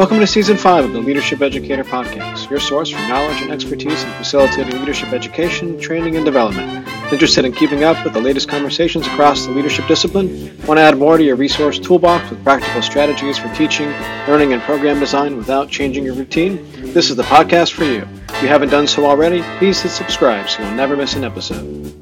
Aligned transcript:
Welcome 0.00 0.20
to 0.20 0.26
Season 0.26 0.56
5 0.56 0.86
of 0.86 0.92
the 0.94 0.98
Leadership 0.98 1.42
Educator 1.42 1.84
Podcast, 1.84 2.48
your 2.48 2.58
source 2.58 2.88
for 2.88 3.00
knowledge 3.00 3.42
and 3.42 3.50
expertise 3.50 4.02
in 4.02 4.10
facilitating 4.12 4.80
leadership 4.80 5.12
education, 5.12 5.78
training, 5.78 6.16
and 6.16 6.24
development. 6.24 6.88
Interested 7.12 7.44
in 7.44 7.52
keeping 7.52 7.84
up 7.84 8.02
with 8.02 8.14
the 8.14 8.20
latest 8.20 8.48
conversations 8.48 9.06
across 9.06 9.44
the 9.44 9.52
leadership 9.52 9.86
discipline? 9.88 10.56
Want 10.66 10.78
to 10.78 10.82
add 10.82 10.96
more 10.96 11.18
to 11.18 11.22
your 11.22 11.36
resource 11.36 11.78
toolbox 11.78 12.30
with 12.30 12.42
practical 12.42 12.80
strategies 12.80 13.36
for 13.36 13.52
teaching, 13.52 13.90
learning, 14.26 14.54
and 14.54 14.62
program 14.62 14.98
design 15.00 15.36
without 15.36 15.68
changing 15.68 16.04
your 16.04 16.14
routine? 16.14 16.66
This 16.94 17.10
is 17.10 17.16
the 17.16 17.24
podcast 17.24 17.72
for 17.72 17.84
you. 17.84 18.08
If 18.30 18.40
you 18.40 18.48
haven't 18.48 18.70
done 18.70 18.86
so 18.86 19.04
already, 19.04 19.42
please 19.58 19.82
hit 19.82 19.90
subscribe 19.90 20.48
so 20.48 20.62
you'll 20.62 20.76
never 20.76 20.96
miss 20.96 21.14
an 21.14 21.24
episode. 21.24 21.99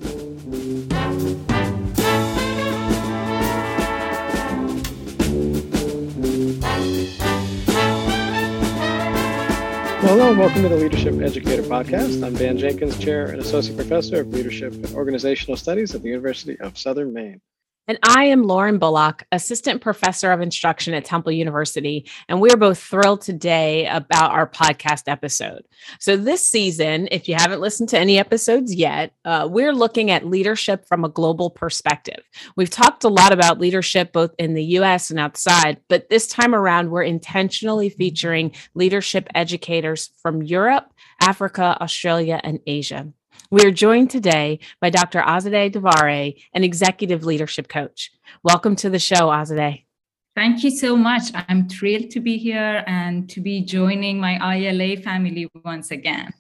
Hello 10.18 10.30
and 10.30 10.40
welcome 10.40 10.62
to 10.62 10.68
the 10.68 10.74
Leadership 10.74 11.14
Educator 11.20 11.62
Podcast. 11.62 12.26
I'm 12.26 12.34
Dan 12.34 12.58
Jenkins, 12.58 12.98
Chair 12.98 13.26
and 13.26 13.40
Associate 13.40 13.76
Professor 13.76 14.22
of 14.22 14.26
Leadership 14.30 14.72
and 14.72 14.92
Organizational 14.96 15.56
Studies 15.56 15.94
at 15.94 16.02
the 16.02 16.08
University 16.08 16.58
of 16.58 16.76
Southern 16.76 17.12
Maine. 17.12 17.40
And 17.88 17.98
I 18.02 18.24
am 18.24 18.42
Lauren 18.42 18.76
Bullock, 18.76 19.24
Assistant 19.32 19.80
Professor 19.80 20.30
of 20.30 20.42
Instruction 20.42 20.92
at 20.92 21.06
Temple 21.06 21.32
University. 21.32 22.06
And 22.28 22.38
we're 22.38 22.58
both 22.58 22.78
thrilled 22.78 23.22
today 23.22 23.86
about 23.86 24.30
our 24.32 24.46
podcast 24.46 25.04
episode. 25.06 25.62
So, 25.98 26.14
this 26.14 26.46
season, 26.46 27.08
if 27.10 27.30
you 27.30 27.34
haven't 27.34 27.62
listened 27.62 27.88
to 27.88 27.98
any 27.98 28.18
episodes 28.18 28.74
yet, 28.74 29.14
uh, 29.24 29.48
we're 29.50 29.72
looking 29.72 30.10
at 30.10 30.26
leadership 30.26 30.86
from 30.86 31.02
a 31.02 31.08
global 31.08 31.48
perspective. 31.48 32.22
We've 32.56 32.68
talked 32.68 33.04
a 33.04 33.08
lot 33.08 33.32
about 33.32 33.58
leadership 33.58 34.12
both 34.12 34.34
in 34.38 34.52
the 34.52 34.64
US 34.64 35.08
and 35.10 35.18
outside, 35.18 35.80
but 35.88 36.10
this 36.10 36.26
time 36.26 36.54
around, 36.54 36.90
we're 36.90 37.04
intentionally 37.04 37.88
featuring 37.88 38.52
leadership 38.74 39.28
educators 39.34 40.10
from 40.20 40.42
Europe, 40.42 40.92
Africa, 41.22 41.78
Australia, 41.80 42.38
and 42.44 42.60
Asia. 42.66 43.14
We 43.50 43.64
are 43.64 43.70
joined 43.70 44.10
today 44.10 44.60
by 44.80 44.90
Dr. 44.90 45.20
Azadeh 45.20 45.72
Davari, 45.72 46.42
an 46.52 46.64
executive 46.64 47.24
leadership 47.24 47.68
coach. 47.68 48.10
Welcome 48.42 48.76
to 48.76 48.90
the 48.90 48.98
show, 48.98 49.28
Azadeh. 49.28 49.84
Thank 50.34 50.62
you 50.62 50.70
so 50.70 50.96
much. 50.96 51.24
I'm 51.34 51.68
thrilled 51.68 52.10
to 52.10 52.20
be 52.20 52.36
here 52.38 52.84
and 52.86 53.28
to 53.30 53.40
be 53.40 53.60
joining 53.62 54.20
my 54.20 54.36
ILA 54.56 54.98
family 55.02 55.50
once 55.64 55.90
again. 55.90 56.32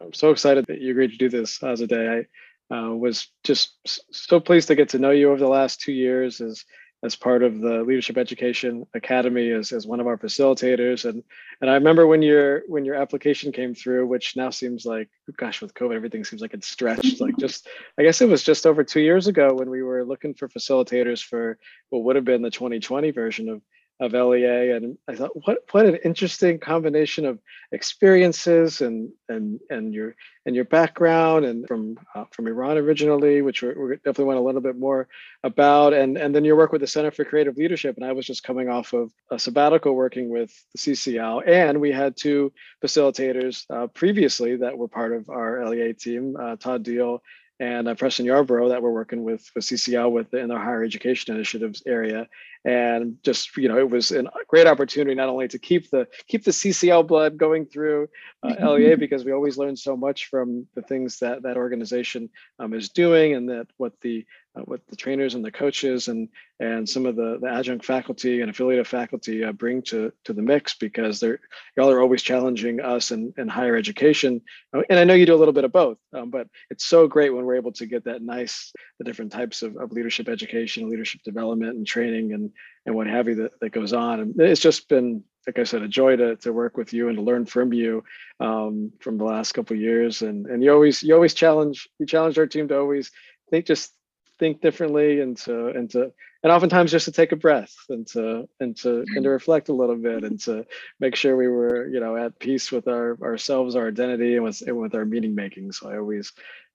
I'm 0.00 0.12
so 0.12 0.30
excited 0.30 0.64
that 0.68 0.80
you 0.80 0.90
agreed 0.90 1.12
to 1.12 1.16
do 1.16 1.28
this, 1.28 1.58
Azadeh. 1.58 2.24
I 2.70 2.74
uh, 2.74 2.90
was 2.90 3.28
just 3.44 3.76
so 4.10 4.40
pleased 4.40 4.68
to 4.68 4.74
get 4.74 4.88
to 4.90 4.98
know 4.98 5.10
you 5.10 5.30
over 5.30 5.38
the 5.38 5.48
last 5.48 5.80
two 5.80 5.92
years 5.92 6.40
as 6.40 6.64
as 7.02 7.14
part 7.14 7.42
of 7.42 7.60
the 7.60 7.82
Leadership 7.82 8.16
Education 8.16 8.86
Academy 8.94 9.50
as, 9.50 9.70
as 9.70 9.86
one 9.86 10.00
of 10.00 10.06
our 10.06 10.16
facilitators. 10.16 11.08
And 11.08 11.22
and 11.60 11.70
I 11.70 11.74
remember 11.74 12.06
when 12.06 12.22
your 12.22 12.62
when 12.68 12.84
your 12.84 12.94
application 12.94 13.52
came 13.52 13.74
through, 13.74 14.06
which 14.06 14.36
now 14.36 14.50
seems 14.50 14.86
like 14.86 15.08
gosh, 15.36 15.60
with 15.60 15.74
COVID, 15.74 15.94
everything 15.94 16.24
seems 16.24 16.42
like 16.42 16.54
it's 16.54 16.68
stretched. 16.68 17.20
like 17.20 17.36
just 17.38 17.68
I 17.98 18.02
guess 18.02 18.20
it 18.20 18.28
was 18.28 18.42
just 18.42 18.66
over 18.66 18.82
two 18.82 19.00
years 19.00 19.26
ago 19.26 19.54
when 19.54 19.70
we 19.70 19.82
were 19.82 20.04
looking 20.04 20.34
for 20.34 20.48
facilitators 20.48 21.22
for 21.22 21.58
what 21.90 22.04
would 22.04 22.16
have 22.16 22.24
been 22.24 22.42
the 22.42 22.50
2020 22.50 23.10
version 23.10 23.48
of 23.48 23.62
of 23.98 24.12
LEA, 24.12 24.72
and 24.72 24.98
I 25.08 25.14
thought, 25.14 25.30
what 25.46 25.58
what 25.72 25.86
an 25.86 25.96
interesting 26.04 26.58
combination 26.58 27.24
of 27.24 27.38
experiences 27.72 28.82
and 28.82 29.10
and 29.28 29.58
and 29.70 29.94
your 29.94 30.14
and 30.44 30.54
your 30.54 30.66
background, 30.66 31.46
and 31.46 31.66
from 31.66 31.98
uh, 32.14 32.24
from 32.30 32.46
Iran 32.46 32.76
originally, 32.76 33.40
which 33.40 33.62
we 33.62 33.72
definitely 33.96 34.26
want 34.26 34.38
a 34.38 34.42
little 34.42 34.60
bit 34.60 34.76
more 34.76 35.08
about, 35.42 35.94
and 35.94 36.18
and 36.18 36.34
then 36.34 36.44
your 36.44 36.56
work 36.56 36.72
with 36.72 36.82
the 36.82 36.86
Center 36.86 37.10
for 37.10 37.24
Creative 37.24 37.56
Leadership. 37.56 37.96
And 37.96 38.04
I 38.04 38.12
was 38.12 38.26
just 38.26 38.42
coming 38.42 38.68
off 38.68 38.92
of 38.92 39.12
a 39.30 39.38
sabbatical 39.38 39.94
working 39.94 40.28
with 40.28 40.52
the 40.74 40.78
CCL, 40.78 41.48
and 41.48 41.80
we 41.80 41.90
had 41.90 42.16
two 42.16 42.52
facilitators 42.84 43.64
uh, 43.70 43.86
previously 43.86 44.56
that 44.56 44.76
were 44.76 44.88
part 44.88 45.14
of 45.14 45.30
our 45.30 45.66
LEA 45.66 45.94
team, 45.94 46.36
uh, 46.38 46.56
Todd 46.56 46.82
Deal 46.82 47.22
and 47.58 47.88
uh, 47.88 47.94
Preston 47.94 48.26
Yarborough 48.26 48.68
that 48.68 48.82
we're 48.82 48.90
working 48.90 49.24
with 49.24 49.50
with 49.54 49.64
CCL 49.64 50.10
with 50.10 50.34
in 50.34 50.50
our 50.50 50.62
higher 50.62 50.84
education 50.84 51.34
initiatives 51.34 51.82
area, 51.86 52.28
and 52.66 53.16
just 53.22 53.56
you 53.56 53.68
know 53.68 53.78
it 53.78 53.88
was 53.88 54.10
a 54.10 54.24
great 54.48 54.66
opportunity 54.66 55.14
not 55.14 55.28
only 55.28 55.46
to 55.46 55.58
keep 55.58 55.88
the 55.90 56.06
keep 56.26 56.44
the 56.44 56.50
CCL 56.50 57.06
blood 57.06 57.38
going 57.38 57.64
through 57.64 58.08
uh, 58.42 58.72
LEA 58.72 58.96
because 58.96 59.24
we 59.24 59.32
always 59.32 59.56
learn 59.56 59.76
so 59.76 59.96
much 59.96 60.26
from 60.26 60.66
the 60.74 60.82
things 60.82 61.20
that 61.20 61.42
that 61.42 61.56
organization 61.56 62.28
um, 62.58 62.74
is 62.74 62.88
doing 62.88 63.34
and 63.34 63.48
that 63.48 63.68
what 63.76 63.92
the 64.02 64.26
uh, 64.56 64.62
what 64.62 64.80
the 64.88 64.96
trainers 64.96 65.34
and 65.34 65.44
the 65.44 65.52
coaches 65.52 66.08
and 66.08 66.28
and 66.58 66.88
some 66.88 67.04
of 67.04 67.14
the, 67.16 67.38
the 67.40 67.48
adjunct 67.48 67.84
faculty 67.84 68.40
and 68.40 68.50
affiliated 68.50 68.86
faculty 68.86 69.44
uh, 69.44 69.52
bring 69.52 69.80
to 69.82 70.12
to 70.24 70.32
the 70.32 70.42
mix 70.42 70.74
because 70.74 71.20
they're 71.20 71.38
y'all 71.76 71.90
are 71.90 72.00
always 72.00 72.22
challenging 72.22 72.80
us 72.80 73.12
in, 73.12 73.32
in 73.36 73.46
higher 73.46 73.76
education. 73.76 74.40
Uh, 74.74 74.82
and 74.90 74.98
I 74.98 75.04
know 75.04 75.14
you 75.14 75.26
do 75.26 75.34
a 75.34 75.36
little 75.36 75.54
bit 75.54 75.64
of 75.64 75.72
both 75.72 75.98
um, 76.12 76.30
but 76.30 76.48
it's 76.70 76.86
so 76.86 77.06
great 77.06 77.32
when 77.32 77.44
we're 77.44 77.56
able 77.56 77.72
to 77.72 77.86
get 77.86 78.04
that 78.04 78.22
nice 78.22 78.72
the 78.98 79.04
different 79.04 79.30
types 79.30 79.62
of, 79.62 79.76
of 79.76 79.92
leadership 79.92 80.28
education 80.28 80.90
leadership 80.90 81.22
development 81.22 81.76
and 81.76 81.86
training 81.86 82.32
and 82.32 82.50
and 82.84 82.94
what 82.94 83.06
have 83.06 83.28
you 83.28 83.34
that, 83.36 83.60
that 83.60 83.70
goes 83.70 83.92
on 83.92 84.20
and 84.20 84.40
it's 84.40 84.60
just 84.60 84.88
been 84.88 85.22
like 85.46 85.58
I 85.60 85.64
said, 85.64 85.82
a 85.82 85.88
joy 85.88 86.16
to, 86.16 86.36
to 86.36 86.52
work 86.52 86.76
with 86.76 86.92
you 86.92 87.08
and 87.08 87.16
to 87.16 87.22
learn 87.22 87.46
from 87.46 87.72
you 87.72 88.02
um, 88.40 88.92
from 88.98 89.16
the 89.16 89.24
last 89.24 89.52
couple 89.52 89.76
years. 89.76 90.22
And 90.22 90.46
and 90.46 90.62
you 90.62 90.72
always 90.72 91.02
you 91.02 91.14
always 91.14 91.34
challenge 91.34 91.88
you 91.98 92.06
challenge 92.06 92.38
our 92.38 92.46
team 92.46 92.68
to 92.68 92.78
always 92.78 93.10
think 93.50 93.66
just 93.66 93.92
think 94.38 94.60
differently 94.60 95.20
and 95.20 95.36
to 95.38 95.68
and 95.68 95.90
to 95.90 96.12
and 96.42 96.52
oftentimes 96.52 96.90
just 96.90 97.06
to 97.06 97.12
take 97.12 97.32
a 97.32 97.36
breath 97.36 97.74
and 97.88 98.06
to 98.08 98.48
and 98.60 98.76
to 98.76 99.04
and 99.14 99.24
to 99.24 99.30
reflect 99.30 99.68
a 99.68 99.72
little 99.72 99.96
bit 99.96 100.24
and 100.24 100.40
to 100.40 100.66
make 101.00 101.16
sure 101.16 101.36
we 101.36 101.48
were 101.48 101.88
you 101.88 102.00
know 102.00 102.16
at 102.16 102.38
peace 102.38 102.70
with 102.70 102.86
our 102.86 103.16
ourselves 103.22 103.76
our 103.76 103.88
identity 103.88 104.34
and 104.34 104.44
with 104.44 104.60
and 104.62 104.76
with 104.76 104.94
our 104.94 105.06
meaning 105.06 105.34
making 105.34 105.72
so 105.72 105.88
i 105.88 105.96
always 105.96 106.32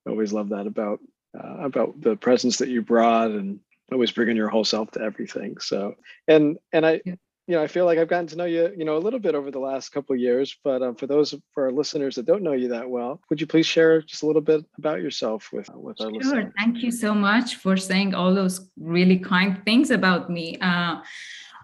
always 0.08 0.34
love 0.34 0.50
that 0.50 0.66
about 0.66 1.00
uh, 1.38 1.58
about 1.60 2.02
the 2.02 2.16
presence 2.16 2.58
that 2.58 2.70
you 2.70 2.82
brought 2.82 3.30
and 3.30 3.60
always 3.92 4.12
bringing 4.12 4.36
your 4.36 4.50
whole 4.50 4.64
self 4.64 4.92
to 4.92 5.02
everything 5.02 5.58
so 5.60 5.96
and 6.28 6.58
and 6.74 6.86
i 6.86 7.02
yeah 7.06 7.16
you 7.48 7.58
know, 7.58 7.64
I 7.64 7.68
feel 7.68 7.86
like 7.86 7.98
I've 7.98 8.08
gotten 8.08 8.28
to 8.28 8.36
know 8.38 8.46
you, 8.46 8.72
you 8.78 8.86
know, 8.86 8.96
a 8.96 9.00
little 9.06 9.20
bit 9.20 9.36
over 9.36 9.52
the 9.52 9.60
last 9.60 9.90
couple 9.90 10.14
of 10.14 10.22
years. 10.22 10.56
But 10.64 10.82
um, 10.82 10.96
for 10.96 11.08
those 11.08 11.36
for 11.54 11.66
our 11.66 11.72
listeners 11.72 12.16
that 12.16 12.26
don't 12.26 12.44
know 12.44 12.54
you 12.54 12.70
that 12.70 12.90
well, 12.90 13.20
would 13.30 13.42
you 13.42 13.48
please 13.48 13.66
share 13.66 14.02
just 14.02 14.24
a 14.24 14.28
little 14.28 14.42
bit 14.42 14.64
about 14.78 15.02
yourself 15.02 15.50
with 15.52 15.70
with 15.74 16.00
our 16.00 16.08
listeners? 16.08 16.24
sure. 16.24 16.36
listeners? 16.36 16.54
Thank 16.58 16.78
you 16.84 16.92
so 16.92 17.14
much 17.14 17.56
for 17.56 17.76
saying 17.76 18.14
all 18.14 18.34
those 18.34 18.70
really 18.80 19.18
kind 19.20 19.62
things 19.66 19.92
about 19.92 20.30
me. 20.30 20.58
Uh, 20.62 21.02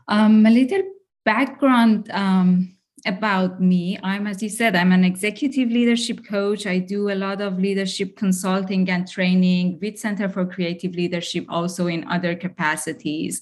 um, 0.08 0.46
a 0.46 0.50
little 0.50 0.84
background 1.24 2.10
um, 2.12 2.77
about 3.08 3.62
me. 3.62 3.98
I'm, 4.04 4.28
as 4.28 4.44
you 4.44 4.50
said, 4.50 4.76
I'm 4.76 4.92
an 4.92 5.04
executive 5.04 5.70
leadership 5.70 6.26
coach. 6.26 6.68
I 6.68 6.80
do 6.80 7.10
a 7.10 7.16
lot 7.16 7.42
of 7.42 7.58
leadership 7.60 8.16
consulting 8.16 8.90
and 8.90 9.08
training 9.08 9.80
with 9.82 9.98
Center 9.98 10.30
for 10.30 10.46
Creative 10.46 10.94
Leadership, 10.94 11.46
also 11.50 11.88
in 11.88 12.08
other 12.08 12.36
capacities 12.36 13.42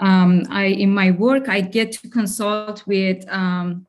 um, 0.00 0.46
I 0.50 0.64
in 0.64 0.92
my 0.92 1.10
work 1.12 1.48
I 1.48 1.60
get 1.60 1.92
to 1.92 2.08
consult 2.08 2.86
with 2.86 3.28
um, 3.28 3.86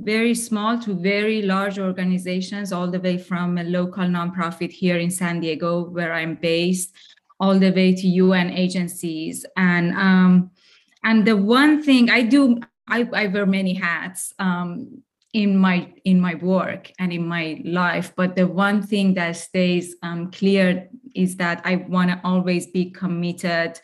very 0.00 0.34
small 0.34 0.78
to 0.80 0.94
very 0.94 1.42
large 1.42 1.78
organizations, 1.78 2.72
all 2.72 2.90
the 2.90 3.00
way 3.00 3.16
from 3.16 3.58
a 3.58 3.64
local 3.64 4.04
nonprofit 4.04 4.72
here 4.72 4.98
in 4.98 5.10
San 5.10 5.40
Diego, 5.40 5.84
where 5.84 6.12
I'm 6.12 6.34
based, 6.34 6.92
all 7.38 7.58
the 7.58 7.70
way 7.70 7.94
to 7.94 8.08
UN 8.08 8.50
agencies. 8.50 9.46
And 9.56 9.92
um, 9.92 10.50
and 11.04 11.26
the 11.26 11.36
one 11.36 11.82
thing 11.82 12.10
I 12.10 12.22
do, 12.22 12.60
I, 12.88 13.08
I 13.12 13.26
wear 13.28 13.46
many 13.46 13.74
hats 13.74 14.32
um, 14.38 15.02
in 15.32 15.56
my 15.56 15.92
in 16.04 16.20
my 16.20 16.34
work 16.34 16.90
and 16.98 17.12
in 17.12 17.26
my 17.26 17.60
life. 17.64 18.12
But 18.14 18.36
the 18.36 18.46
one 18.46 18.82
thing 18.82 19.14
that 19.14 19.36
stays 19.36 19.96
um, 20.02 20.30
clear 20.30 20.88
is 21.14 21.36
that 21.36 21.62
I 21.64 21.76
want 21.76 22.10
to 22.10 22.20
always 22.24 22.66
be 22.66 22.90
committed 22.90 23.80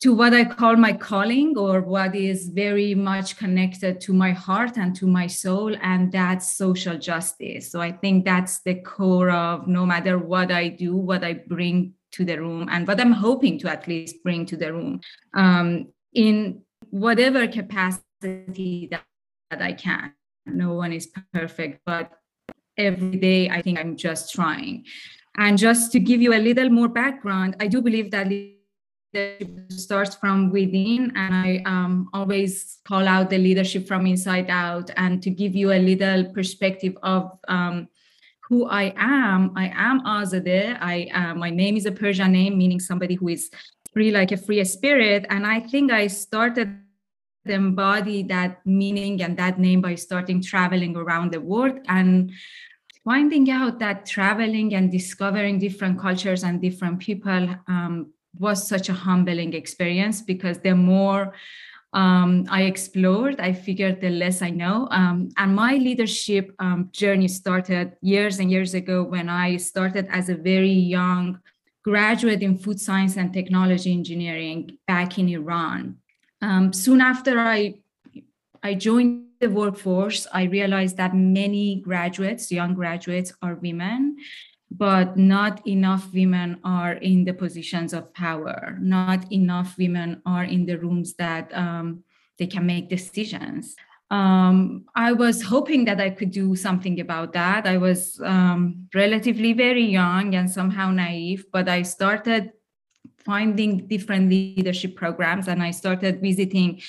to 0.00 0.12
what 0.12 0.34
I 0.34 0.44
call 0.44 0.76
my 0.76 0.92
calling 0.92 1.56
or 1.56 1.80
what 1.80 2.14
is 2.14 2.48
very 2.48 2.94
much 2.94 3.38
connected 3.38 4.02
to 4.02 4.12
my 4.12 4.32
heart 4.32 4.76
and 4.76 4.94
to 4.96 5.06
my 5.06 5.26
soul, 5.26 5.74
and 5.80 6.12
that's 6.12 6.56
social 6.58 6.98
justice. 6.98 7.70
So 7.70 7.80
I 7.80 7.92
think 7.92 8.24
that's 8.24 8.60
the 8.60 8.74
core 8.74 9.30
of 9.30 9.66
no 9.66 9.86
matter 9.86 10.18
what 10.18 10.52
I 10.52 10.68
do, 10.68 10.94
what 10.96 11.24
I 11.24 11.34
bring 11.34 11.94
to 12.12 12.24
the 12.24 12.38
room, 12.38 12.68
and 12.70 12.86
what 12.86 13.00
I'm 13.00 13.12
hoping 13.12 13.58
to 13.60 13.70
at 13.70 13.88
least 13.88 14.22
bring 14.22 14.44
to 14.46 14.56
the 14.56 14.72
room 14.72 15.00
um, 15.32 15.86
in 16.12 16.60
whatever 16.90 17.48
capacity 17.48 18.04
that, 18.24 19.04
that 19.50 19.62
I 19.62 19.72
can. 19.72 20.12
No 20.46 20.74
one 20.74 20.92
is 20.92 21.08
perfect, 21.32 21.80
but 21.86 22.12
every 22.76 23.16
day 23.16 23.48
I 23.48 23.62
think 23.62 23.78
I'm 23.78 23.96
just 23.96 24.34
trying. 24.34 24.84
And 25.36 25.58
just 25.58 25.92
to 25.92 26.00
give 26.00 26.20
you 26.20 26.34
a 26.34 26.38
little 26.38 26.70
more 26.70 26.88
background, 26.88 27.56
I 27.60 27.66
do 27.66 27.80
believe 27.80 28.10
that 28.10 28.28
leadership 28.28 29.70
starts 29.70 30.14
from 30.16 30.50
within 30.50 31.12
and 31.14 31.34
i 31.34 31.62
um, 31.66 32.08
always 32.12 32.80
call 32.84 33.06
out 33.06 33.30
the 33.30 33.38
leadership 33.38 33.86
from 33.86 34.06
inside 34.06 34.50
out 34.50 34.90
and 34.96 35.22
to 35.22 35.30
give 35.30 35.54
you 35.54 35.72
a 35.72 35.78
little 35.78 36.24
perspective 36.32 36.96
of 37.02 37.30
um, 37.48 37.88
who 38.48 38.66
i 38.66 38.92
am 38.96 39.52
i 39.56 39.70
am 39.74 40.00
azadeh 40.00 40.76
i 40.80 41.08
uh, 41.14 41.34
my 41.34 41.50
name 41.50 41.76
is 41.76 41.86
a 41.86 41.92
persian 41.92 42.32
name 42.32 42.58
meaning 42.58 42.80
somebody 42.80 43.14
who 43.14 43.28
is 43.28 43.50
free 43.92 44.10
like 44.10 44.32
a 44.32 44.36
free 44.36 44.64
spirit 44.64 45.24
and 45.30 45.46
i 45.46 45.60
think 45.60 45.92
i 45.92 46.06
started 46.08 46.76
embody 47.46 48.22
that 48.24 48.64
meaning 48.66 49.22
and 49.22 49.36
that 49.36 49.58
name 49.58 49.80
by 49.80 49.94
starting 49.94 50.42
traveling 50.42 50.96
around 50.96 51.32
the 51.32 51.40
world 51.40 51.78
and 51.88 52.32
finding 53.04 53.50
out 53.50 53.78
that 53.78 54.06
traveling 54.06 54.74
and 54.74 54.90
discovering 54.90 55.58
different 55.58 55.98
cultures 55.98 56.42
and 56.42 56.60
different 56.60 56.98
people 56.98 57.48
um, 57.68 58.12
was 58.38 58.66
such 58.66 58.88
a 58.88 58.94
humbling 58.94 59.52
experience 59.52 60.22
because 60.22 60.58
the 60.58 60.74
more 60.74 61.34
um, 61.92 62.44
I 62.50 62.62
explored, 62.62 63.38
I 63.38 63.52
figured 63.52 64.00
the 64.00 64.10
less 64.10 64.42
I 64.42 64.50
know. 64.50 64.88
Um, 64.90 65.28
and 65.36 65.54
my 65.54 65.74
leadership 65.74 66.52
um, 66.58 66.88
journey 66.92 67.28
started 67.28 67.92
years 68.02 68.40
and 68.40 68.50
years 68.50 68.74
ago 68.74 69.04
when 69.04 69.28
I 69.28 69.58
started 69.58 70.08
as 70.10 70.28
a 70.28 70.34
very 70.34 70.72
young 70.72 71.38
graduate 71.84 72.42
in 72.42 72.58
food 72.58 72.80
science 72.80 73.16
and 73.16 73.32
technology 73.32 73.92
engineering 73.92 74.78
back 74.88 75.18
in 75.18 75.28
Iran. 75.28 75.98
Um, 76.44 76.72
soon 76.72 77.00
after 77.00 77.38
I, 77.38 77.80
I 78.62 78.74
joined 78.74 79.28
the 79.40 79.48
workforce, 79.48 80.26
I 80.32 80.44
realized 80.44 80.96
that 80.98 81.14
many 81.14 81.80
graduates, 81.80 82.52
young 82.52 82.74
graduates, 82.74 83.32
are 83.42 83.54
women 83.54 84.16
but 84.76 85.16
not 85.16 85.64
enough 85.66 86.12
women 86.12 86.58
are 86.64 86.94
in 86.94 87.24
the 87.24 87.32
positions 87.32 87.92
of 87.92 88.12
power. 88.12 88.76
Not 88.80 89.30
enough 89.32 89.76
women 89.78 90.20
are 90.26 90.44
in 90.44 90.66
the 90.66 90.78
rooms 90.78 91.14
that 91.14 91.54
um, 91.54 92.02
they 92.38 92.46
can 92.46 92.66
make 92.66 92.88
decisions. 92.88 93.76
Um, 94.10 94.84
I 94.94 95.12
was 95.12 95.42
hoping 95.42 95.84
that 95.86 96.00
I 96.00 96.10
could 96.10 96.30
do 96.30 96.56
something 96.56 97.00
about 97.00 97.32
that. 97.34 97.66
I 97.66 97.78
was 97.78 98.20
um, 98.24 98.88
relatively 98.94 99.52
very 99.52 99.84
young 99.84 100.34
and 100.34 100.50
somehow 100.50 100.90
naive, 100.90 101.46
but 101.52 101.68
I 101.68 101.82
started 101.82 102.50
finding 103.24 103.86
different 103.86 104.28
leadership 104.30 104.96
programs 104.96 105.48
and 105.48 105.62
I 105.62 105.70
started 105.70 106.20
visiting 106.20 106.80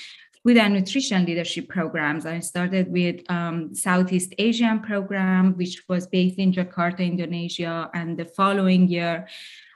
with 0.45 0.59
our 0.59 0.69
nutrition 0.69 1.25
leadership 1.25 1.67
programs. 1.67 2.25
I 2.27 2.39
started 2.39 2.91
with 2.91 3.29
um, 3.31 3.73
Southeast 3.73 4.33
Asian 4.37 4.79
program, 4.79 5.57
which 5.57 5.83
was 5.89 6.05
based 6.05 6.37
in 6.37 6.53
Jakarta, 6.53 6.99
Indonesia. 6.99 7.89
And 7.95 8.15
the 8.15 8.25
following 8.25 8.87
year, 8.87 9.27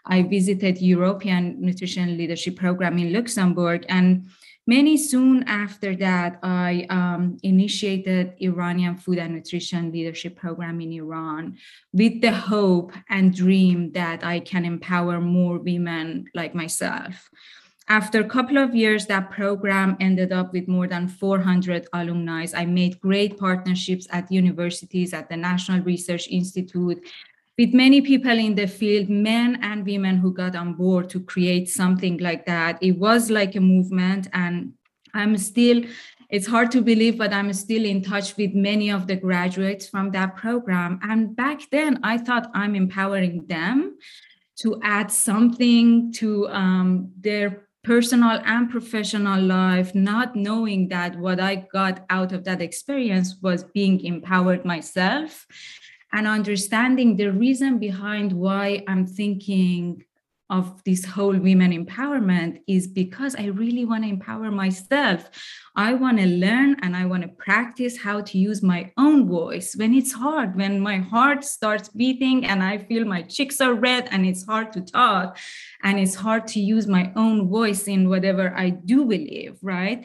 I 0.06 0.22
visited 0.22 0.80
European 0.80 1.60
nutrition 1.60 2.16
leadership 2.18 2.56
program 2.56 3.00
in 3.00 3.12
Luxembourg. 3.12 3.84
And 3.90 4.30
many 4.70 4.96
soon 4.98 5.44
after 5.48 5.96
that, 5.96 6.40
I 6.44 6.86
um, 6.92 7.38
initiated 7.42 8.36
Iranian 8.40 8.96
food 8.98 9.18
and 9.18 9.34
nutrition 9.34 9.92
leadership 9.92 10.36
program 10.36 10.80
in 10.80 10.94
Iran 10.94 11.58
with 11.92 12.22
the 12.22 12.32
hope 12.32 12.94
and 13.10 13.34
dream 13.34 13.92
that 13.94 14.24
I 14.24 14.40
can 14.40 14.66
empower 14.66 15.20
more 15.20 15.58
women 15.58 16.26
like 16.36 16.54
myself. 16.54 17.30
After 17.90 18.20
a 18.20 18.30
couple 18.30 18.60
of 18.60 18.76
years, 18.76 19.08
that 19.08 19.32
program 19.32 19.98
ended 20.00 20.32
up 20.32 20.54
with 20.54 20.68
more 20.68 20.88
than 20.88 21.08
400 21.08 21.88
alumni. 21.92 22.46
I 22.54 22.66
made 22.66 23.02
great 23.02 23.40
partnerships 23.40 24.06
at 24.12 24.32
universities, 24.32 25.12
at 25.12 25.28
the 25.28 25.38
National 25.38 25.82
Research 25.82 26.28
Institute, 26.28 27.00
with 27.60 27.74
many 27.74 28.00
people 28.00 28.40
in 28.40 28.56
the 28.56 28.66
field, 28.66 29.10
men 29.10 29.60
and 29.62 29.86
women 29.86 30.16
who 30.16 30.34
got 30.34 30.56
on 30.56 30.76
board 30.76 31.10
to 31.10 31.20
create 31.20 31.68
something 31.68 32.18
like 32.20 32.46
that. 32.46 32.82
It 32.82 32.94
was 32.94 33.30
like 33.30 33.54
a 33.58 33.60
movement, 33.60 34.30
and 34.32 34.72
I'm 35.14 35.36
still, 35.38 35.84
it's 36.30 36.48
hard 36.48 36.72
to 36.72 36.82
believe, 36.82 37.18
but 37.18 37.34
I'm 37.34 37.52
still 37.52 37.84
in 37.84 38.02
touch 38.02 38.38
with 38.38 38.54
many 38.54 38.90
of 38.90 39.08
the 39.08 39.18
graduates 39.18 39.90
from 39.90 40.12
that 40.12 40.38
program. 40.38 41.02
And 41.04 41.36
back 41.36 41.70
then, 41.70 42.00
I 42.02 42.18
thought 42.18 42.50
I'm 42.54 42.76
empowering 42.76 43.46
them 43.48 43.98
to 44.62 44.80
add 44.82 45.12
something 45.12 46.14
to 46.14 46.48
um, 46.48 47.12
their 47.20 47.68
personal 47.84 48.40
and 48.46 48.70
professional 48.70 49.42
life, 49.42 49.94
not 49.94 50.34
knowing 50.34 50.88
that 50.90 51.18
what 51.18 51.42
I 51.42 51.68
got 51.74 52.06
out 52.10 52.32
of 52.32 52.46
that 52.46 52.62
experience 52.62 53.36
was 53.42 53.66
being 53.66 54.00
empowered 54.06 54.64
myself 54.64 55.46
and 56.12 56.28
understanding 56.28 57.16
the 57.16 57.32
reason 57.32 57.78
behind 57.78 58.34
why 58.34 58.84
I'm 58.88 59.06
thinking 59.06 60.04
of 60.50 60.84
this 60.84 61.06
whole 61.06 61.38
women 61.38 61.72
empowerment 61.72 62.62
is 62.66 62.88
because 62.88 63.36
I 63.36 63.46
really 63.46 63.86
want 63.86 64.04
to 64.04 64.10
empower 64.10 64.50
myself. 64.50 65.30
I 65.76 65.94
want 65.94 66.18
to 66.18 66.26
learn 66.26 66.76
and 66.82 66.96
I 66.96 67.06
want 67.06 67.22
to 67.22 67.30
practice 67.30 67.98
how 67.98 68.22
to 68.22 68.38
use 68.38 68.64
my 68.64 68.92
own 68.98 69.30
voice 69.30 69.76
when 69.76 69.94
it's 69.94 70.12
hard, 70.12 70.56
when 70.56 70.80
my 70.80 70.98
heart 70.98 71.46
starts 71.46 71.90
beating 71.90 72.48
and 72.48 72.64
I 72.64 72.80
feel 72.80 73.06
my 73.06 73.22
cheeks 73.22 73.62
are 73.62 73.76
red 73.76 74.08
and 74.10 74.26
it's 74.26 74.46
hard 74.46 74.74
to 74.74 74.82
talk 74.82 75.38
and 75.84 76.00
it's 76.00 76.16
hard 76.16 76.48
to 76.48 76.60
use 76.60 76.88
my 76.88 77.12
own 77.16 77.48
voice 77.48 77.88
in 77.88 78.10
whatever 78.10 78.52
I 78.58 78.72
do 78.72 79.06
believe, 79.06 79.60
right? 79.62 80.04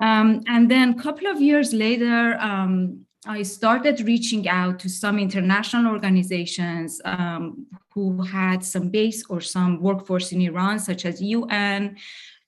Um, 0.00 0.42
and 0.46 0.70
then 0.70 0.90
a 0.90 1.02
couple 1.02 1.28
of 1.28 1.40
years 1.40 1.72
later, 1.72 2.36
um, 2.38 3.06
I 3.26 3.42
started 3.42 4.00
reaching 4.02 4.48
out 4.48 4.78
to 4.80 4.88
some 4.88 5.18
international 5.18 5.92
organizations 5.92 7.00
um, 7.04 7.66
who 7.90 8.22
had 8.22 8.64
some 8.64 8.90
base 8.90 9.24
or 9.28 9.40
some 9.40 9.80
workforce 9.80 10.30
in 10.30 10.40
Iran, 10.42 10.78
such 10.78 11.04
as 11.04 11.20
UN, 11.20 11.96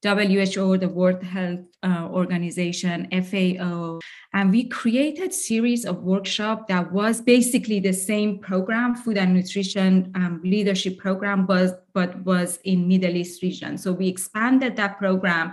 WHO, 0.02 0.78
the 0.78 0.88
World 0.88 1.22
Health 1.22 1.60
uh, 1.82 2.08
Organization, 2.10 3.06
FAO, 3.10 3.98
and 4.32 4.50
we 4.50 4.64
created 4.64 5.34
series 5.34 5.84
of 5.84 6.02
workshop 6.04 6.68
that 6.68 6.90
was 6.90 7.20
basically 7.20 7.80
the 7.80 7.92
same 7.92 8.38
program, 8.38 8.94
food 8.94 9.18
and 9.18 9.34
nutrition 9.34 10.10
um, 10.14 10.40
leadership 10.42 10.96
program, 10.98 11.44
but 11.44 11.84
but 11.92 12.24
was 12.24 12.60
in 12.64 12.88
Middle 12.88 13.16
East 13.16 13.42
region. 13.42 13.76
So 13.76 13.92
we 13.92 14.08
expanded 14.08 14.76
that 14.76 14.98
program, 14.98 15.52